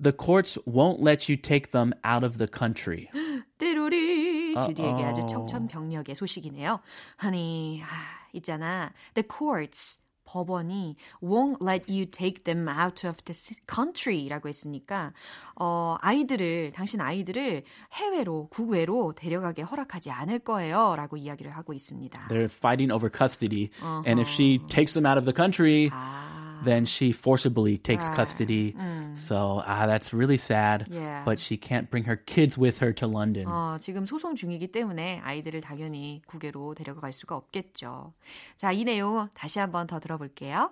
the 0.00 0.12
courts 0.16 0.58
won't 0.66 1.00
let 1.00 1.28
you 1.28 1.36
take 1.40 1.72
them 1.72 1.92
out 2.04 2.24
of 2.24 2.38
the 2.38 2.46
country. 2.46 3.08
띠로리 3.58 4.54
주디에게 4.54 5.04
아주 5.04 5.22
Uh-oh. 5.22 5.46
청천벽력의 5.48 6.14
소식이네요. 6.14 6.80
Honey, 7.22 7.82
아, 7.82 8.28
있잖아. 8.34 8.92
The 9.14 9.26
courts 9.26 10.00
법원이 10.31 10.95
won't 11.21 11.57
let 11.61 11.91
you 11.91 12.05
take 12.05 12.43
them 12.43 12.67
out 12.69 13.05
of 13.05 13.17
the 13.25 13.37
country라고 13.67 14.47
했으니까 14.47 15.11
어, 15.59 15.97
아이들을 15.99 16.71
당신 16.73 17.01
아이들을 17.01 17.63
해외로 17.93 18.47
국외로 18.49 19.13
데려가게 19.13 19.63
허락하지 19.63 20.09
않을 20.11 20.39
거예요라고 20.39 21.17
이야기를 21.17 21.51
하고 21.51 21.73
있습니다. 21.73 22.27
They're 22.29 22.45
fighting 22.45 22.91
over 22.93 23.11
custody, 23.11 23.69
and 24.07 24.21
if 24.21 24.29
she 24.29 24.59
takes 24.69 24.93
them 24.93 25.05
out 25.05 25.17
of 25.17 25.25
the 25.25 25.35
country, 25.35 25.89
아, 25.91 26.30
then 26.64 26.84
she 26.86 27.12
forcibly 27.12 27.78
takes 27.78 28.06
Right. 28.08 28.16
custody. 28.16 28.74
So 29.14 29.62
ah, 29.66 29.86
that's 29.86 30.12
really 30.12 30.36
sad. 30.38 30.86
Yeah. 30.90 31.22
But 31.24 31.38
she 31.38 31.56
can't 31.56 31.90
bring 31.90 32.04
her 32.04 32.16
kids 32.16 32.56
with 32.58 32.78
her 32.80 32.92
to 32.94 33.06
London. 33.06 33.46
어, 33.48 33.78
지금 33.80 34.04
소송 34.06 34.34
중이기 34.34 34.72
때문에 34.72 35.20
아이들을 35.24 35.60
당연히 35.60 36.22
국외로 36.26 36.74
데려갈 36.74 37.12
수가 37.12 37.36
없겠죠. 37.36 38.12
자, 38.56 38.72
이 38.72 38.84
내용 38.84 39.28
다시 39.34 39.58
한번 39.58 39.86
더 39.86 40.00
들어볼게요. 40.00 40.70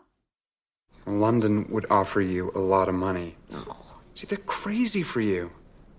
London 1.07 1.66
would 1.70 1.87
offer 1.90 2.20
you 2.20 2.50
a 2.54 2.61
lot 2.61 2.88
of 2.88 2.94
money. 2.94 3.37
See, 4.14 4.26
they're 4.26 4.38
crazy 4.46 5.02
for 5.02 5.20
you. 5.20 5.50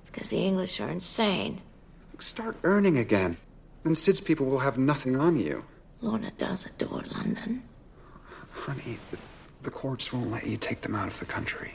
It's 0.01 0.09
because 0.11 0.29
the 0.29 0.41
English 0.43 0.79
are 0.81 0.89
insane. 0.89 1.61
Start 2.19 2.55
earning 2.63 2.97
again. 2.97 3.37
Then 3.83 3.93
Sid's 3.93 4.21
people 4.21 4.47
will 4.47 4.59
have 4.65 4.77
nothing 4.79 5.15
on 5.15 5.37
you. 5.37 5.63
Lorna 6.01 6.31
does 6.37 6.65
adore 6.65 7.03
London. 7.13 7.61
Honey, 8.65 8.97
the, 9.11 9.17
the 9.63 9.71
courts 9.71 10.11
won't 10.13 10.31
let 10.31 10.45
you 10.45 10.57
take 10.57 10.81
them 10.81 10.95
out 10.95 11.07
of 11.07 11.17
the 11.19 11.25
country. 11.25 11.71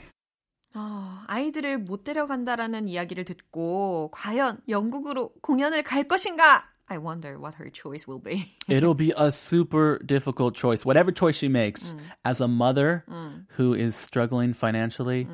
어, 0.74 1.24
아이들을 1.26 1.78
못 1.78 2.04
데려간다라는 2.04 2.88
이야기를 2.88 3.24
듣고 3.24 4.10
과연 4.12 4.60
영국으로 4.68 5.32
공연을 5.42 5.82
갈 5.82 6.04
것인가? 6.06 6.64
I 6.86 6.98
wonder 6.98 7.38
what 7.38 7.56
her 7.56 7.70
choice 7.72 8.06
will 8.08 8.20
be. 8.22 8.56
It'll 8.68 8.96
be 8.96 9.12
a 9.16 9.30
super 9.30 9.98
difficult 10.04 10.56
choice. 10.56 10.84
Whatever 10.84 11.12
choice 11.12 11.36
she 11.36 11.48
makes, 11.48 11.94
as 12.24 12.40
a 12.40 12.48
mother 12.48 13.04
who 13.56 13.74
is 13.74 13.94
struggling 13.94 14.52
financially, 14.54 15.28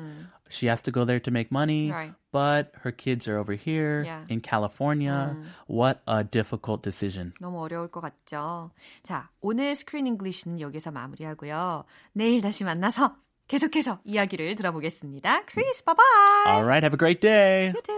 she 0.51 0.67
has 0.67 0.81
to 0.83 0.91
go 0.91 1.05
there 1.05 1.19
to 1.19 1.31
make 1.31 1.51
money. 1.51 1.91
Right. 1.91 2.13
But 2.31 2.71
her 2.83 2.91
kids 2.91 3.27
are 3.27 3.37
over 3.37 3.53
here 3.53 4.03
Yeah. 4.05 4.25
in 4.29 4.41
California. 4.41 5.35
What 5.67 6.01
a 6.07 6.23
difficult 6.23 6.83
decision. 6.83 7.33
너무 7.41 7.59
어려울 7.61 7.89
것 7.89 8.01
같죠? 8.01 8.71
자, 9.03 9.29
오늘 9.41 9.75
스크린 9.75 10.07
잉글리시는 10.07 10.59
여기서 10.61 10.91
마무리하고요. 10.91 11.85
내일 12.13 12.41
다시 12.41 12.63
만나서 12.63 13.15
계속해서 13.47 13.99
이야기를 14.03 14.55
들어보겠습니다. 14.55 15.45
크리스, 15.45 15.83
바이바이! 15.83 16.47
All 16.47 16.63
right, 16.65 16.83
have 16.83 16.93
a 16.93 16.97
great 16.99 17.21
day. 17.21 17.73
유튜. 17.75 17.93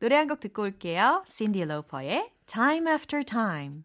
노래 0.00 0.16
한 0.16 0.26
곡 0.26 0.40
듣고 0.40 0.62
올게요. 0.62 1.22
신디 1.26 1.64
로퍼의 1.64 2.30
Time 2.46 2.90
After 2.90 3.24
Time. 3.24 3.84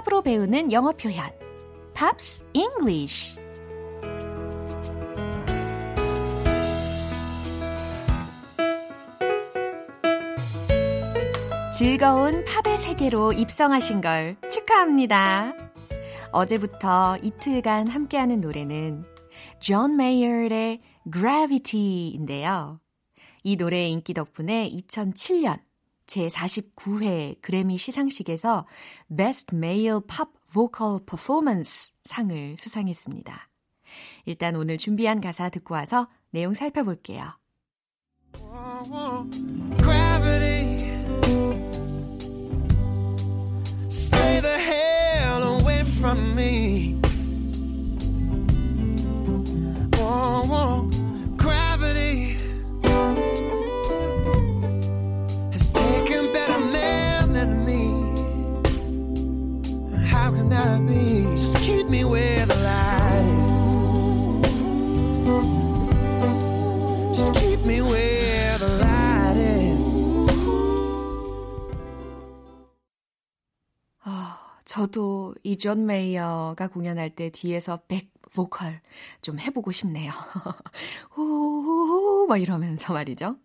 팝으로 0.00 0.22
배우는 0.22 0.72
영어 0.72 0.92
표현 0.92 1.30
팝스 1.94 2.44
잉글리쉬 2.54 3.36
즐거운 11.74 12.44
팝의 12.44 12.78
세계로 12.78 13.32
입성하신 13.32 14.00
걸 14.00 14.36
축하합니다. 14.50 15.54
어제부터 16.32 17.16
이틀간 17.22 17.88
함께하는 17.88 18.40
노래는 18.40 19.04
존 19.60 19.96
메이어의 19.96 20.80
Gravity인데요. 21.10 22.80
이 23.42 23.56
노래의 23.56 23.90
인기 23.90 24.14
덕분에 24.14 24.70
2007년 24.70 25.58
제49회 26.10 27.40
그래미 27.40 27.78
시상식에서 27.78 28.66
Best 29.14 29.54
Male 29.54 30.00
Pop 30.06 30.32
Vocal 30.52 31.00
Performance 31.06 31.94
상을 32.04 32.56
수상했습니다. 32.58 33.48
일단 34.24 34.56
오늘 34.56 34.76
준비한 34.76 35.20
가사 35.20 35.48
듣고 35.48 35.74
와서 35.74 36.08
내용 36.30 36.54
살펴볼게요. 36.54 37.38
Gravity 39.78 40.90
Stay 43.88 44.40
the 44.40 44.58
hell 44.58 45.60
away 45.60 45.80
from 45.80 46.34
me 46.34 47.00
저도 74.70 75.34
이 75.42 75.53
존 75.53 75.84
메이어가 75.84 76.68
공연할 76.68 77.10
때 77.10 77.28
뒤에서 77.30 77.80
back 77.88 78.12
보컬 78.32 78.80
좀 79.20 79.40
해보고 79.40 79.72
싶네요. 79.72 80.12
호호호 81.16 82.28
막 82.28 82.36
이러면서 82.36 82.92
말이죠. 82.92 83.36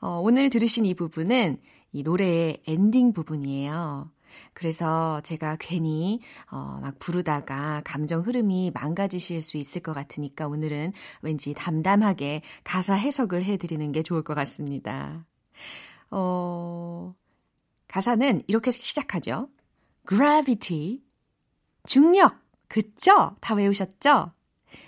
어, 0.00 0.20
오늘 0.22 0.50
들으신 0.50 0.86
이 0.86 0.94
부분은 0.94 1.60
이 1.90 2.04
노래의 2.04 2.62
엔딩 2.68 3.12
부분이에요. 3.12 4.12
그래서 4.54 5.20
제가 5.22 5.56
괜히 5.58 6.20
어, 6.52 6.78
막 6.80 6.96
부르다가 7.00 7.82
감정 7.84 8.20
흐름이 8.20 8.70
망가지실 8.72 9.40
수 9.40 9.56
있을 9.56 9.82
것 9.82 9.94
같으니까 9.94 10.46
오늘은 10.46 10.92
왠지 11.22 11.54
담담하게 11.54 12.42
가사 12.62 12.94
해석을 12.94 13.42
해드리는 13.42 13.90
게 13.90 14.04
좋을 14.04 14.22
것 14.22 14.34
같습니다. 14.34 15.26
어, 16.12 17.16
가사는 17.88 18.42
이렇게 18.46 18.70
시작하죠. 18.70 19.48
Gravity. 20.06 21.02
중력. 21.86 22.40
그쵸? 22.68 23.36
다 23.40 23.54
외우셨죠? 23.54 24.32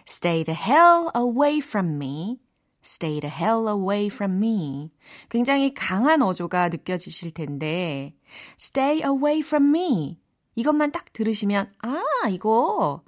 Stay 0.08 0.44
the 0.44 0.58
hell 0.58 1.10
away 1.14 1.58
from 1.58 1.96
me. 1.96 2.38
Stay 2.84 3.20
the 3.20 3.34
hell 3.34 3.66
away 3.66 4.06
from 4.06 4.36
me. 4.36 4.90
굉장히 5.30 5.72
강한 5.72 6.22
어조가 6.22 6.68
느껴지실 6.68 7.32
텐데, 7.32 8.14
Stay 8.60 9.02
away 9.02 9.40
from 9.40 9.74
me. 9.74 10.20
이것만 10.54 10.92
딱 10.92 11.12
들으시면, 11.12 11.72
아, 11.82 12.28
이거, 12.30 13.02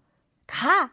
가! 0.46 0.92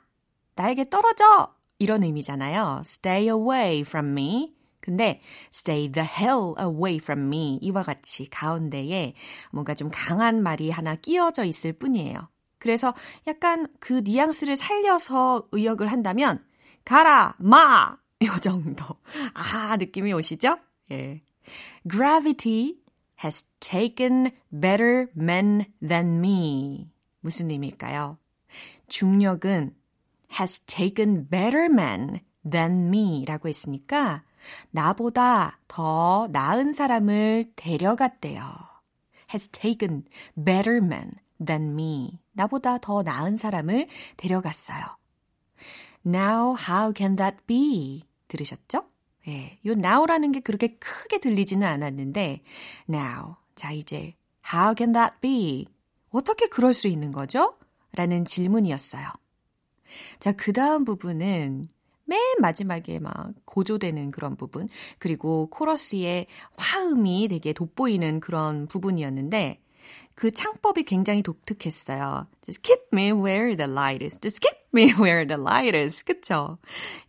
나에게 0.56 0.90
떨어져! 0.90 1.56
이런 1.80 2.04
의미잖아요. 2.04 2.82
Stay 2.86 3.28
away 3.28 3.80
from 3.82 4.12
me. 4.12 4.53
근데 4.84 5.22
stay 5.54 5.90
the 5.90 6.06
hell 6.06 6.56
away 6.60 6.98
from 6.98 7.28
me 7.28 7.58
이와 7.62 7.84
같이 7.84 8.30
가운데에 8.30 9.14
뭔가 9.50 9.76
좀 9.76 9.90
강한 9.90 10.44
말이 10.44 10.70
하나 10.70 10.96
끼어져 10.96 11.46
있을 11.46 11.72
뿐이에요. 11.72 12.28
그래서 12.60 12.94
약간 13.26 13.68
그 13.80 14.02
뉘앙스를 14.04 14.58
살려서 14.58 15.48
의역을 15.54 15.90
한다면 15.90 16.44
가라 16.84 17.36
마! 17.40 17.96
이 18.20 18.28
정도. 18.42 18.84
아, 19.34 19.78
느낌이 19.78 20.12
오시죠? 20.12 20.58
예. 20.92 21.22
Gravity 21.90 22.76
has 23.24 23.46
taken 23.62 24.32
better 24.52 25.08
men 25.16 25.66
than 25.86 26.18
me. 26.18 26.90
무슨 27.22 27.52
의미일까요? 27.52 28.18
중력은 28.90 29.76
has 30.40 30.60
taken 30.66 31.30
better 31.30 31.66
men 31.72 32.20
than 32.50 32.88
me 32.88 33.24
라고 33.26 33.48
했으니까 33.48 34.24
나보다 34.72 35.60
더 35.68 36.28
나은 36.32 36.74
사람을 36.74 37.54
데려갔대요. 37.56 38.44
has 39.34 39.48
taken 39.50 40.06
better 40.36 40.78
men 40.78 41.12
than 41.44 41.72
me. 41.72 42.20
나보다 42.34 42.78
더 42.78 43.04
나은 43.04 43.38
사람을 43.38 43.88
데려갔어요. 44.18 44.98
Now 46.06 46.56
how 46.70 46.94
can 46.96 47.16
that 47.16 47.38
be? 47.48 48.04
들으셨죠? 48.28 48.88
예, 49.28 49.58
요 49.66 49.72
now라는 49.72 50.32
게 50.34 50.40
그렇게 50.42 50.76
크게 50.78 51.20
들리지는 51.20 51.66
않았는데 51.66 52.44
now. 52.90 53.36
자, 53.56 53.72
이제 53.72 54.16
how 54.54 54.74
can 54.78 54.92
that 54.94 55.16
be? 55.22 55.68
어떻게 56.10 56.48
그럴 56.48 56.74
수 56.74 56.88
있는 56.88 57.12
거죠? 57.12 57.58
라는 57.94 58.26
질문이었어요. 58.26 59.08
자, 60.20 60.32
그 60.34 60.52
다음 60.54 60.86
부분은 60.86 61.70
맨 62.14 62.20
마지막에 62.40 63.00
막 63.00 63.34
고조되는 63.46 64.12
그런 64.12 64.36
부분, 64.36 64.68
그리고 65.00 65.48
코러스의 65.50 66.28
화음이 66.58 67.28
되게 67.28 67.54
돋보이는 67.54 68.20
그런 68.20 68.68
부분이었는데, 68.68 69.60
그 70.14 70.30
창법이 70.30 70.84
굉장히 70.84 71.24
독특했어요. 71.24 72.28
Just 72.42 72.62
keep 72.62 72.84
me 72.94 73.12
where 73.12 73.56
the 73.56 73.70
light 73.70 74.06
is. 74.06 74.20
Just 74.22 74.40
keep 74.40 74.60
me 74.74 74.94
where 74.94 75.26
the 75.26 75.42
light 75.42 75.76
is. 75.76 76.04
그쵸? 76.04 76.60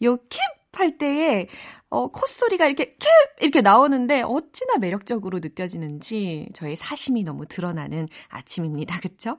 요 0.03 0.17
keep 0.17 0.65
할 0.73 0.99
때에 0.99 1.47
어, 1.89 2.09
콧소리가 2.09 2.67
이렇게 2.67 2.97
캡 2.97 3.09
이렇게 3.41 3.61
나오는데 3.61 4.23
어찌나 4.23 4.79
매력적으로 4.79 5.39
느껴지는지 5.39 6.49
저의 6.53 6.75
사심이 6.75 7.23
너무 7.23 7.47
드러나는 7.47 8.09
아침입니다. 8.29 8.99
그쵸? 8.99 9.39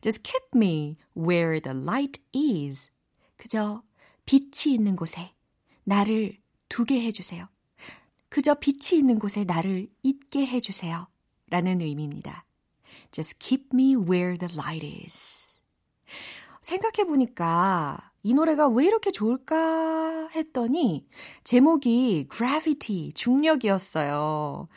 Just 0.00 0.22
keep 0.22 0.46
me 0.54 0.96
where 1.16 1.60
the 1.60 1.76
light 1.76 2.22
is. 2.32 2.90
그저 3.36 3.82
빛이 4.28 4.74
있는 4.74 4.94
곳에 4.94 5.32
나를 5.84 6.36
두게 6.68 7.00
해주세요. 7.00 7.48
그저 8.28 8.52
빛이 8.56 8.98
있는 8.98 9.18
곳에 9.18 9.44
나를 9.44 9.88
있게 10.02 10.46
해주세요. 10.46 11.08
라는 11.48 11.80
의미입니다. 11.80 12.44
Just 13.10 13.38
keep 13.38 13.68
me 13.72 13.96
where 13.96 14.36
the 14.36 14.54
light 14.54 14.86
is. 15.02 15.58
생각해보니까 16.60 18.12
이 18.22 18.34
노래가 18.34 18.68
왜 18.68 18.84
이렇게 18.84 19.10
좋을까 19.10 20.28
했더니 20.34 21.08
제목이 21.44 22.28
gravity, 22.30 23.12
중력이었어요. 23.14 24.68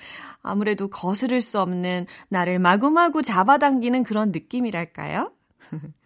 아무래도 0.41 0.87
거스를 0.87 1.41
수 1.41 1.59
없는 1.59 2.05
나를 2.29 2.57
마구마구 2.59 3.21
잡아당기는 3.21 4.03
그런 4.03 4.31
느낌이랄까요? 4.31 5.33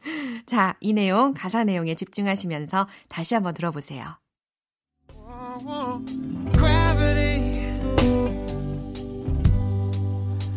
자, 0.45 0.75
이 0.79 0.93
내용, 0.93 1.33
가사 1.33 1.63
내용에 1.63 1.95
집중하시면서 1.95 2.87
다시 3.07 3.33
한번 3.33 3.53
들어보세요. 3.53 4.17
Gravity. 6.53 7.65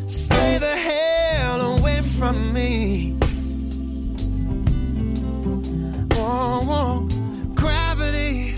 Stay 0.06 0.58
the 0.58 0.76
hell 0.76 1.60
away 1.78 2.02
from 2.16 2.52
me. 2.52 3.14
Gravity 7.54 8.54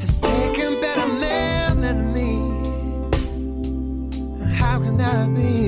has 0.00 0.20
taken 0.20 0.80
better 0.80 1.06
men 1.06 1.80
than 1.80 2.12
me. 2.12 2.38
How 4.54 4.78
can 4.80 4.96
that 4.98 5.34
be? 5.34 5.67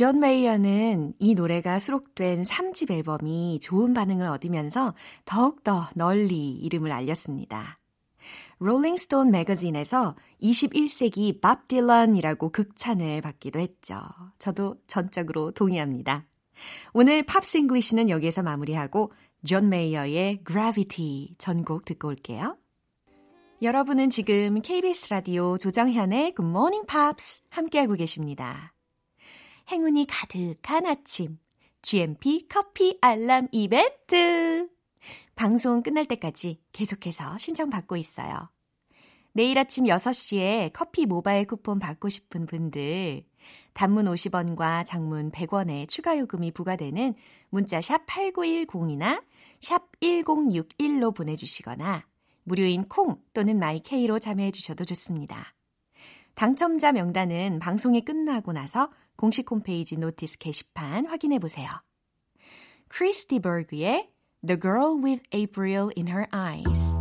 존 0.00 0.18
메이어는 0.18 1.12
이 1.18 1.34
노래가 1.34 1.78
수록된 1.78 2.44
3집 2.44 2.90
앨범이 2.90 3.60
좋은 3.60 3.92
반응을 3.92 4.26
얻으면서 4.28 4.94
더욱더 5.26 5.90
널리 5.94 6.52
이름을 6.52 6.90
알렸습니다. 6.90 7.78
롤링스톤 8.60 9.30
매거진에서 9.30 10.16
21세기 10.42 11.42
밥 11.42 11.68
딜런이라고 11.68 12.48
극찬을 12.48 13.20
받기도 13.20 13.58
했죠. 13.58 14.00
저도 14.38 14.76
전적으로 14.86 15.50
동의합니다. 15.50 16.24
오늘 16.94 17.22
Pops 17.22 17.58
English는 17.58 18.08
여기에서 18.08 18.42
마무리하고 18.42 19.10
존 19.44 19.68
메이어의 19.68 20.44
Gravity 20.46 21.34
전곡 21.36 21.84
듣고 21.84 22.08
올게요. 22.08 22.56
여러분은 23.60 24.08
지금 24.08 24.62
KBS 24.62 25.10
라디오 25.10 25.58
조정현의 25.58 26.36
Good 26.36 26.48
Morning 26.48 26.86
Pops 26.86 27.42
함께하고 27.50 27.96
계십니다. 27.96 28.72
행운이 29.70 30.06
가득한 30.08 30.84
아침 30.86 31.38
GMP 31.82 32.46
커피 32.48 32.98
알람 33.00 33.46
이벤트 33.52 34.68
방송 35.36 35.82
끝날 35.82 36.06
때까지 36.06 36.60
계속해서 36.72 37.38
신청받고 37.38 37.96
있어요. 37.96 38.50
내일 39.32 39.58
아침 39.58 39.84
6시에 39.84 40.70
커피 40.72 41.06
모바일 41.06 41.46
쿠폰 41.46 41.78
받고 41.78 42.08
싶은 42.08 42.46
분들 42.46 43.22
단문 43.72 44.06
50원과 44.06 44.84
장문 44.84 45.30
100원의 45.30 45.88
추가 45.88 46.18
요금이 46.18 46.50
부과되는 46.50 47.14
문자 47.50 47.80
샵 47.80 48.04
8910이나 48.06 49.22
샵 49.60 49.88
1061로 50.00 51.14
보내주시거나 51.14 52.04
무료인 52.42 52.88
콩 52.88 53.22
또는 53.32 53.60
마이케이로 53.60 54.18
참여해 54.18 54.50
주셔도 54.50 54.84
좋습니다. 54.84 55.54
당첨자 56.34 56.90
명단은 56.90 57.60
방송이 57.60 58.04
끝나고 58.04 58.52
나서 58.52 58.90
공식 59.19 59.49
홈페이지 59.49 59.97
노티스 59.97 60.37
게시판 60.37 61.05
확인해 61.05 61.39
보세요. 61.39 61.69
크리스티 62.87 63.39
버그의 63.39 64.09
The 64.45 64.59
Girl 64.59 65.01
with 65.01 65.23
April 65.33 65.91
in 65.95 66.07
Her 66.07 66.27
Eyes. 66.31 66.97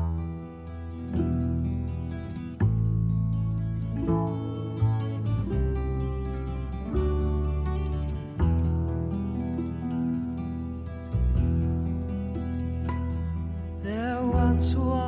There 13.83 14.23
once 14.23 14.75
was 14.75 15.08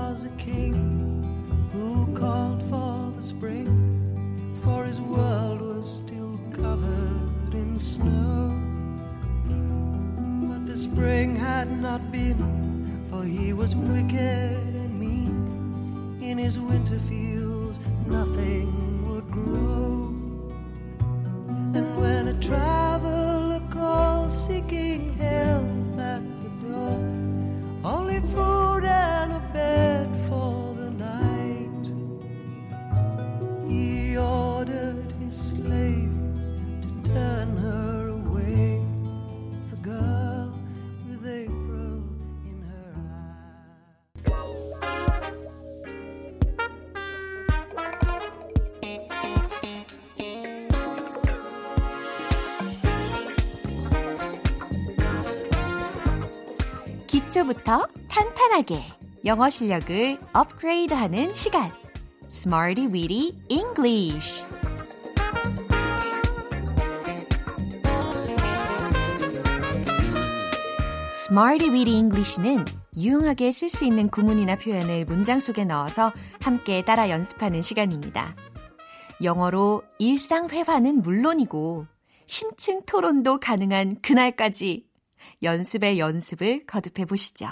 had 11.62 11.80
not 11.80 12.12
been, 12.12 13.06
for 13.12 13.24
he 13.24 13.54
was 13.54 13.76
wicked 13.76 14.18
and 14.18 15.00
mean. 15.00 16.18
In 16.20 16.40
his 16.40 16.58
winter 16.58 16.98
fields, 16.98 17.80
nothing 18.08 18.91
기초부터 57.52 57.88
탄탄하게 58.08 58.82
영어 59.26 59.50
실력을 59.50 60.18
업그레이드하는 60.34 61.34
시간. 61.34 61.70
Smarty 62.32 62.88
Weedy 62.88 63.38
English. 63.50 64.44
Smarty 71.12 71.70
Weedy 71.74 71.98
English는 71.98 72.66
유용하게 72.98 73.52
쓸 73.52 73.70
수 73.70 73.86
있는 73.86 74.10
구문이나 74.10 74.56
표현을 74.56 75.06
문장 75.06 75.40
속에 75.40 75.66
넣어서 75.66 76.12
함께 76.42 76.82
따라 76.82 77.10
연습하는 77.10 77.62
시간입니다. 77.62 78.34
영어로 79.22 79.84
일상 80.00 80.50
회화는 80.50 81.02
물론이고 81.02 81.86
심층 82.26 82.82
토론도 82.86 83.40
가능한 83.40 83.98
그날까지 84.02 84.91
연습의 85.44 86.00
연습을 86.00 86.66
거듭해 86.66 87.06
보시죠. 87.06 87.48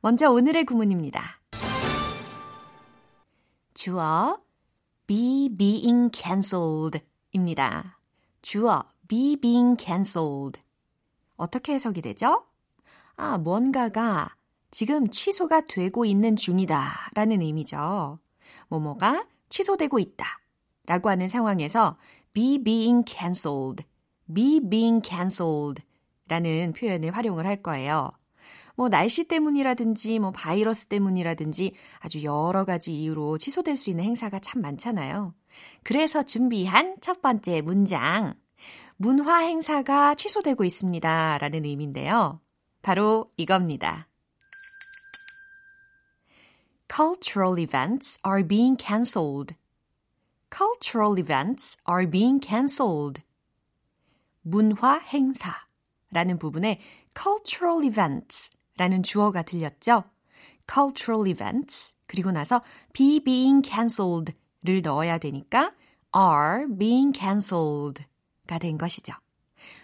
먼저 0.00 0.30
오늘의 0.30 0.64
구문입니다. 0.64 1.40
주어 3.74 4.40
be 5.06 5.48
being 5.56 6.10
cancelled 6.12 7.00
입니다. 7.32 7.98
주어 8.42 8.84
be 9.08 9.36
being 9.36 9.76
cancelled. 9.82 10.60
어떻게 11.36 11.74
해석이 11.74 12.02
되죠? 12.02 12.46
아, 13.16 13.38
뭔가가 13.38 14.34
지금 14.70 15.08
취소가 15.08 15.62
되고 15.62 16.04
있는 16.04 16.36
중이다 16.36 17.10
라는 17.14 17.40
의미죠. 17.40 18.18
뭐뭐가 18.68 19.26
취소되고 19.48 19.98
있다 19.98 20.26
라고 20.86 21.08
하는 21.08 21.28
상황에서 21.28 21.96
be 22.32 22.62
being 22.62 23.04
cancelled, 23.06 23.84
be 24.32 24.60
being 24.60 25.06
cancelled 25.06 25.82
라는 26.28 26.72
표현을 26.72 27.16
활용을 27.16 27.46
할 27.46 27.62
거예요. 27.62 28.10
뭐 28.76 28.88
날씨 28.88 29.24
때문이라든지 29.24 30.18
뭐 30.18 30.30
바이러스 30.32 30.86
때문이라든지 30.86 31.72
아주 31.98 32.22
여러 32.22 32.64
가지 32.64 32.92
이유로 32.92 33.38
취소될 33.38 33.76
수 33.76 33.90
있는 33.90 34.04
행사가 34.04 34.38
참 34.38 34.60
많잖아요. 34.60 35.34
그래서 35.82 36.22
준비한 36.22 36.96
첫 37.00 37.22
번째 37.22 37.62
문장. 37.62 38.34
문화 38.96 39.38
행사가 39.38 40.14
취소되고 40.14 40.64
있습니다. 40.64 41.38
라는 41.38 41.64
의미인데요. 41.64 42.40
바로 42.82 43.30
이겁니다. 43.36 44.08
Cultural 46.88 47.58
events 47.58 48.18
are 48.26 48.46
being 48.46 48.76
cancelled. 48.78 49.54
Cultural 50.50 51.18
events 51.18 51.76
are 51.88 52.08
being 52.08 52.40
cancelled. 52.40 53.22
문화 54.42 54.98
행사 55.00 55.65
라는 56.16 56.38
부분에 56.38 56.80
cultural 57.14 57.84
events 57.84 58.50
라는 58.78 59.02
주어가 59.02 59.42
들렸죠? 59.42 60.04
cultural 60.66 61.28
events 61.28 61.94
그리고 62.06 62.32
나서 62.32 62.62
be 62.94 63.20
being 63.20 63.62
cancelled 63.62 64.32
를 64.62 64.80
넣어야 64.82 65.18
되니까 65.18 65.72
are 66.16 66.66
being 66.78 67.16
cancelled 67.16 68.02
가 68.48 68.58
된 68.58 68.78
것이죠. 68.78 69.12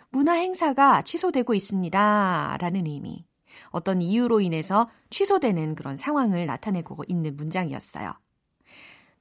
문화 0.09 0.33
행사가 0.33 1.03
취소되고 1.03 1.53
있습니다. 1.55 2.57
라는 2.59 2.87
의미. 2.87 3.27
어떤 3.69 4.01
이유로 4.01 4.41
인해서 4.41 4.89
취소되는 5.11 5.75
그런 5.75 5.99
상황을 5.99 6.47
나타내고 6.47 7.05
있는 7.09 7.37
문장이었어요. 7.37 8.13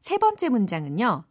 세 0.00 0.18
번째 0.18 0.48
문장은요. 0.48 1.24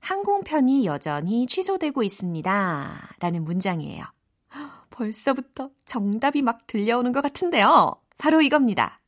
항공편이 0.00 0.86
여전히 0.86 1.46
취소되고 1.46 2.02
있습니다. 2.02 3.16
라는 3.18 3.44
문장이에요. 3.44 4.04
벌써부터 4.90 5.70
정답이 5.84 6.42
막 6.42 6.66
들려오는 6.66 7.12
것 7.12 7.22
같은데요. 7.22 8.00
바로 8.18 8.40
이겁니다. 8.40 9.00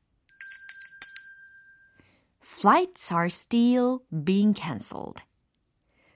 Flights 2.43 3.13
are 3.13 3.27
still 3.27 4.01
being 4.25 4.53
cancelled. 4.53 5.23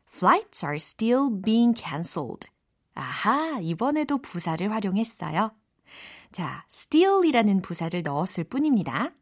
Flights 0.08 0.64
are 0.64 0.76
still 0.76 1.30
being 1.30 1.72
cancelled. 1.72 2.48
아하, 2.94 3.58
이번에도 3.60 4.18
부사를 4.18 4.70
활용했어요. 4.70 5.52
자, 6.30 6.64
still이라는 6.70 7.62
부사를 7.62 8.02
넣었을 8.02 8.44
뿐입니다. 8.44 9.12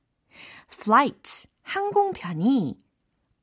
Flights, 0.72 1.48
항공편이 1.62 2.78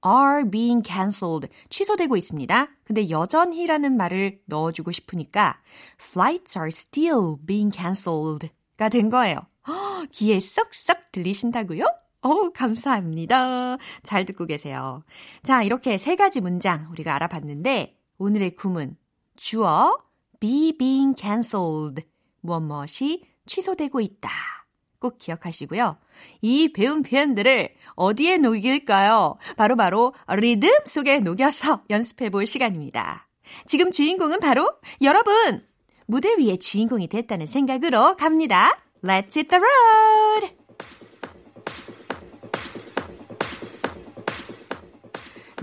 are 0.05 0.49
being 0.49 0.87
cancelled, 0.87 1.49
취소되고 1.69 2.15
있습니다. 2.15 2.67
근데 2.83 3.09
여전히라는 3.09 3.97
말을 3.97 4.41
넣어주고 4.45 4.91
싶으니까 4.91 5.61
flights 5.99 6.57
are 6.57 6.69
still 6.69 7.35
being 7.45 7.75
cancelled가 7.75 8.89
된 8.89 9.09
거예요. 9.09 9.39
허, 9.67 10.05
귀에 10.11 10.39
쏙쏙 10.39 11.11
들리신다고요? 11.11 11.85
어우, 12.21 12.51
감사합니다. 12.53 13.77
잘 14.03 14.25
듣고 14.25 14.45
계세요. 14.45 15.03
자, 15.43 15.63
이렇게 15.63 15.97
세 15.97 16.15
가지 16.15 16.41
문장 16.41 16.87
우리가 16.91 17.15
알아봤는데 17.15 17.97
오늘의 18.17 18.55
구문 18.55 18.97
주어 19.35 20.06
be 20.39 20.77
being 20.77 21.19
cancelled 21.19 22.03
무엇 22.41 22.61
무엇이 22.61 23.23
취소되고 23.45 24.01
있다. 24.01 24.29
꼭 24.99 25.17
기억하시고요. 25.19 25.97
이 26.41 26.73
배운 26.73 27.03
표현들을 27.03 27.69
어디에 27.95 28.37
녹일까요? 28.37 29.35
바로바로 29.55 30.13
바로 30.25 30.39
리듬 30.39 30.71
속에 30.85 31.19
녹여서 31.19 31.83
연습해 31.89 32.29
볼 32.29 32.45
시간입니다. 32.45 33.27
지금 33.65 33.91
주인공은 33.91 34.39
바로 34.39 34.71
여러분! 35.01 35.65
무대 36.05 36.35
위에 36.37 36.57
주인공이 36.57 37.07
됐다는 37.07 37.45
생각으로 37.45 38.15
갑니다. 38.15 38.81
Let's 39.03 39.35
hit 39.35 39.47
the 39.49 39.61
road! 39.61 40.57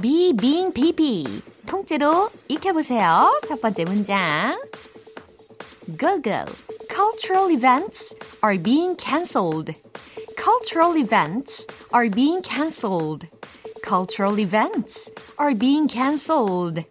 be 0.01 0.35
bb 0.35 1.54
통째로 1.66 2.30
익혀보세요. 2.48 3.40
첫 3.48 3.62
번째 3.62 3.86
문장. 3.86 4.60
Go 5.98 6.22
go. 6.22 6.46
Cultural 6.90 7.50
events 7.52 8.14
are 8.42 8.58
being 8.58 8.96
cancelled. 8.96 9.74
Cultural 10.38 10.96
events 10.98 11.68
are 11.92 12.10
being 12.10 12.42
cancelled. 12.42 13.28
Cultural 13.84 14.40
events 14.40 15.10
are 15.38 15.56
being 15.56 15.88
cancelled. 15.88 16.86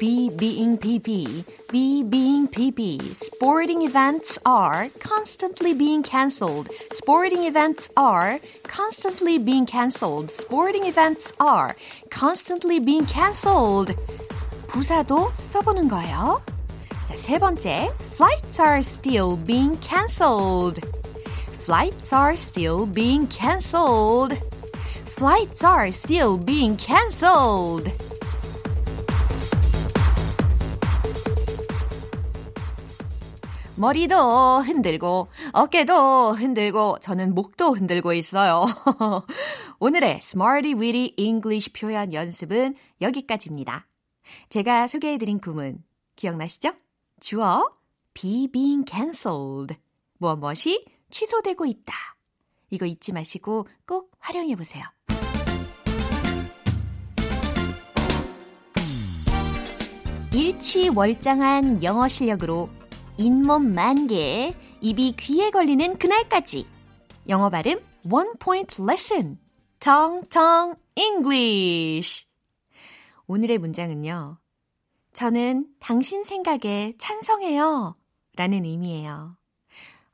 B 0.00 0.30
being 0.34 0.78
PP, 0.78 1.44
B 1.70 2.02
being 2.02 2.48
PP. 2.48 3.14
Sporting 3.14 3.82
events 3.82 4.38
are 4.46 4.88
constantly 4.98 5.74
being 5.74 6.02
cancelled. 6.02 6.70
Sporting 6.90 7.44
events 7.44 7.90
are 7.98 8.40
constantly 8.64 9.36
being 9.36 9.66
cancelled. 9.66 10.30
Sporting 10.30 10.86
events 10.86 11.34
are 11.38 11.76
constantly 12.14 12.78
being 12.78 13.06
cancelled. 13.06 13.94
부사도 14.68 15.32
써보는 15.34 15.88
거예요. 15.88 16.42
자, 17.06 17.14
세 17.16 17.38
번째. 17.38 17.90
Flights 18.16 18.60
are 18.60 18.80
still 18.80 19.36
being 19.44 19.78
cancelled. 19.80 20.80
Flights 21.64 22.12
are 22.12 22.34
still 22.34 22.86
being 22.86 23.26
cancelled. 23.28 24.36
Flights 25.16 25.64
are 25.64 25.88
still 25.90 26.38
being 26.38 26.76
cancelled. 26.76 27.90
머리도 33.77 34.61
흔들고 34.61 35.27
어깨도 35.51 36.31
흔들고 36.31 36.99
저는 37.01 37.35
목도 37.35 37.73
흔들고 37.73 38.13
있어요. 38.13 38.65
오늘의 39.79 40.19
Smarty 40.21 40.73
Weedy 40.75 41.13
English 41.17 41.73
표현 41.73 42.13
연습은 42.13 42.75
여기까지입니다. 43.01 43.87
제가 44.49 44.87
소개해드린 44.87 45.39
구문 45.39 45.83
기억나시죠? 46.15 46.73
주어 47.19 47.69
be 48.13 48.47
being 48.47 48.89
cancelled 48.89 49.75
무엇 50.19 50.37
무엇이 50.37 50.85
취소되고 51.09 51.65
있다. 51.65 51.93
이거 52.69 52.85
잊지 52.85 53.11
마시고 53.11 53.67
꼭 53.85 54.11
활용해 54.19 54.55
보세요. 54.55 54.85
일취월장한 60.33 61.83
영어 61.83 62.07
실력으로 62.09 62.69
잇몸 63.17 63.73
만개, 63.73 64.53
입이 64.81 65.15
귀에 65.17 65.49
걸리는 65.49 65.97
그날까지 65.97 66.67
영어 67.29 67.49
발음 67.49 67.79
One 68.11 68.31
Point 68.39 68.81
Lesson 68.81 69.39
텅텅 69.79 70.75
English 70.95 72.25
오늘의 73.27 73.57
문장은요. 73.59 74.37
저는 75.13 75.67
당신 75.79 76.25
생각에 76.25 76.93
찬성해요. 76.97 77.95
라는 78.35 78.65
의미예요. 78.65 79.37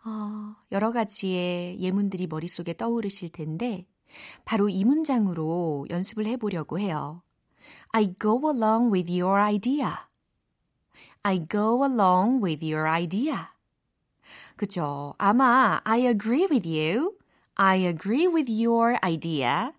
어, 0.06 0.56
여러 0.72 0.92
가지의 0.92 1.80
예문들이 1.80 2.28
머릿속에 2.28 2.78
떠오르실 2.78 3.32
텐데, 3.32 3.88
바로 4.46 4.70
이 4.70 4.86
문장으로 4.86 5.88
연습을 5.90 6.28
해보려고 6.28 6.78
해요. 6.78 7.24
I 7.90 8.14
go 8.20 8.40
along 8.54 8.94
with 8.94 9.12
your 9.12 9.42
idea. 9.42 9.90
I 11.23 11.47
go 11.47 11.85
along 11.85 12.43
with 12.43 12.65
your 12.65 12.89
idea. 12.89 13.49
그죠? 14.57 15.15
아마 15.19 15.81
I 15.85 16.07
agree 16.07 16.47
with 16.51 16.69
you. 16.69 17.17
I 17.57 17.87
agree 17.87 18.27
with 18.27 18.51
your 18.51 18.99
idea. 19.05 19.73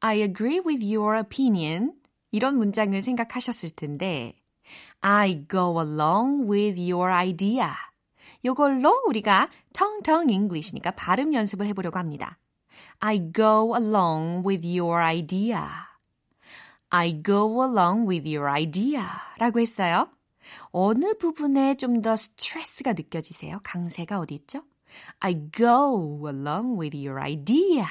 I 0.00 0.22
agree 0.22 0.60
with 0.60 0.84
your 0.84 1.18
opinion. 1.18 1.92
이런 2.30 2.56
문장을 2.56 3.00
생각하셨을 3.00 3.70
텐데, 3.70 4.34
I 5.00 5.46
go 5.48 5.80
along 5.80 6.50
with 6.50 6.78
your 6.78 7.12
idea. 7.12 7.70
요걸로 8.44 9.02
우리가 9.06 9.48
텅텅 9.72 10.30
English니까 10.30 10.92
발음 10.92 11.34
연습을 11.34 11.66
해보려고 11.66 11.98
합니다. 11.98 12.38
I 13.00 13.32
go 13.32 13.74
along 13.76 14.46
with 14.46 14.66
your 14.66 15.02
idea. 15.02 15.60
I 16.90 17.22
go 17.22 17.62
along 17.64 18.08
with 18.08 18.28
your 18.28 18.48
idea. 18.50 19.02
라고 19.38 19.60
했어요. 19.60 20.08
어느 20.71 21.13
부분에 21.17 21.75
좀 21.75 22.01
더 22.01 22.15
스트레스가 22.15 22.93
느껴지세요? 22.93 23.59
강세가 23.63 24.19
어디 24.19 24.35
있죠? 24.35 24.63
I 25.19 25.35
go 25.51 26.27
along 26.27 26.79
with 26.79 26.97
your 26.97 27.19
idea. 27.21 27.85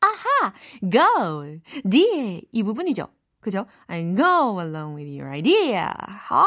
아하! 0.00 0.52
go! 0.90 1.58
뒤에 1.90 2.42
이 2.52 2.62
부분이죠. 2.62 3.08
그죠? 3.40 3.66
I 3.86 4.14
go 4.14 4.60
along 4.60 4.96
with 4.96 5.10
your 5.10 5.28
idea. 5.28 5.78
아, 5.80 6.46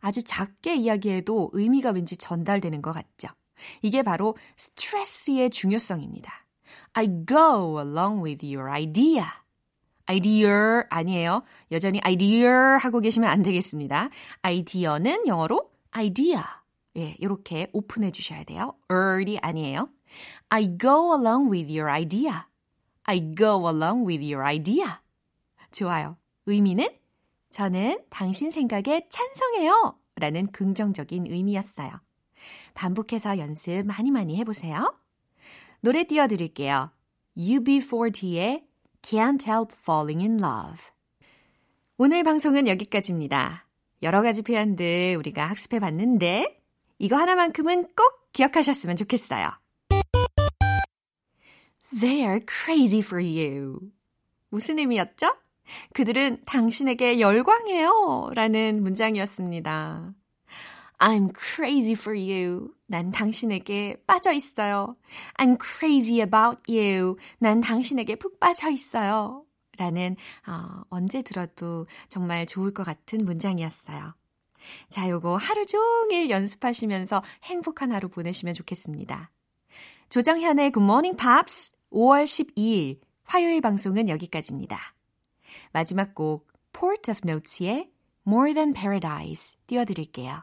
아주 0.00 0.22
작게 0.22 0.76
이야기해도 0.76 1.50
의미가 1.52 1.90
왠지 1.90 2.16
전달되는 2.16 2.82
것 2.82 2.92
같죠? 2.92 3.28
이게 3.82 4.02
바로 4.02 4.36
스트레스의 4.56 5.50
중요성입니다. 5.50 6.32
I 6.92 7.08
go 7.26 7.80
along 7.80 8.22
with 8.24 8.44
your 8.46 8.70
idea. 8.70 9.24
Idea 10.10 10.82
아니에요. 10.90 11.42
여전히 11.70 12.00
idea 12.02 12.48
하고 12.80 13.00
계시면 13.00 13.28
안 13.28 13.42
되겠습니다. 13.42 14.10
idea는 14.42 15.26
영어로 15.26 15.70
idea. 15.90 16.42
예, 16.96 17.14
이렇게 17.18 17.68
오픈해 17.72 18.10
주셔야 18.10 18.44
돼요. 18.44 18.74
er이 18.90 19.38
아니에요. 19.40 19.88
I 20.48 20.76
go 20.78 21.14
along 21.14 21.50
with 21.50 21.70
your 21.70 21.90
idea. 21.90 22.32
I 23.04 23.34
go 23.34 23.68
along 23.68 24.06
with 24.06 24.24
your 24.24 24.44
idea. 24.46 24.86
좋아요. 25.72 26.16
의미는 26.46 26.88
저는 27.50 28.04
당신 28.10 28.50
생각에 28.50 29.08
찬성해요. 29.10 29.98
라는 30.16 30.46
긍정적인 30.48 31.26
의미였어요. 31.26 31.90
반복해서 32.74 33.38
연습 33.38 33.84
많이 33.86 34.10
많이 34.10 34.36
해보세요. 34.36 34.94
노래 35.80 36.04
띄워드릴게요. 36.04 36.90
UB40의 37.36 38.67
Can't 39.02 39.46
Help 39.46 39.74
Falling 39.80 40.22
in 40.22 40.38
Love. 40.40 40.82
오늘 41.96 42.22
방송은 42.22 42.68
여기까지입니다. 42.68 43.66
여러 44.02 44.22
가지 44.22 44.42
표현들 44.42 45.16
우리가 45.18 45.46
학습해 45.46 45.80
봤는데 45.80 46.60
이거 46.98 47.16
하나만큼은 47.16 47.88
꼭 47.96 48.32
기억하셨으면 48.32 48.96
좋겠어요. 48.96 49.50
They 52.00 52.20
are 52.20 52.40
crazy 52.46 53.00
for 53.00 53.24
you. 53.24 53.80
무슨 54.50 54.78
의미였죠? 54.78 55.34
그들은 55.94 56.44
당신에게 56.44 57.20
열광해요. 57.20 58.30
라는 58.34 58.82
문장이었습니다. 58.82 60.14
I'm 60.98 61.32
crazy 61.36 61.92
for 61.92 62.16
you. 62.16 62.74
난 62.88 63.10
당신에게 63.10 64.02
빠져 64.06 64.32
있어요. 64.32 64.96
I'm 65.34 65.58
crazy 65.62 66.20
about 66.20 66.60
you. 66.66 67.16
난 67.38 67.60
당신에게 67.60 68.16
푹 68.16 68.40
빠져 68.40 68.70
있어요. 68.70 69.44
라는 69.76 70.16
어, 70.46 70.82
언제 70.88 71.22
들어도 71.22 71.86
정말 72.08 72.46
좋을 72.46 72.72
것 72.72 72.84
같은 72.84 73.18
문장이었어요. 73.24 74.14
자, 74.88 75.08
요거 75.08 75.36
하루 75.36 75.64
종일 75.66 76.30
연습하시면서 76.30 77.22
행복한 77.44 77.92
하루 77.92 78.08
보내시면 78.08 78.54
좋겠습니다. 78.54 79.30
조정현의 80.08 80.72
Good 80.72 80.82
Morning 80.82 81.16
Pops 81.16 81.72
5월 81.92 82.24
12일 82.24 83.00
화요일 83.24 83.60
방송은 83.60 84.08
여기까지입니다. 84.08 84.94
마지막 85.72 86.14
곡 86.14 86.50
Port 86.72 87.10
of 87.10 87.20
Notes의 87.22 87.90
More 88.26 88.54
Than 88.54 88.72
Paradise 88.72 89.58
띄워드릴게요. 89.66 90.42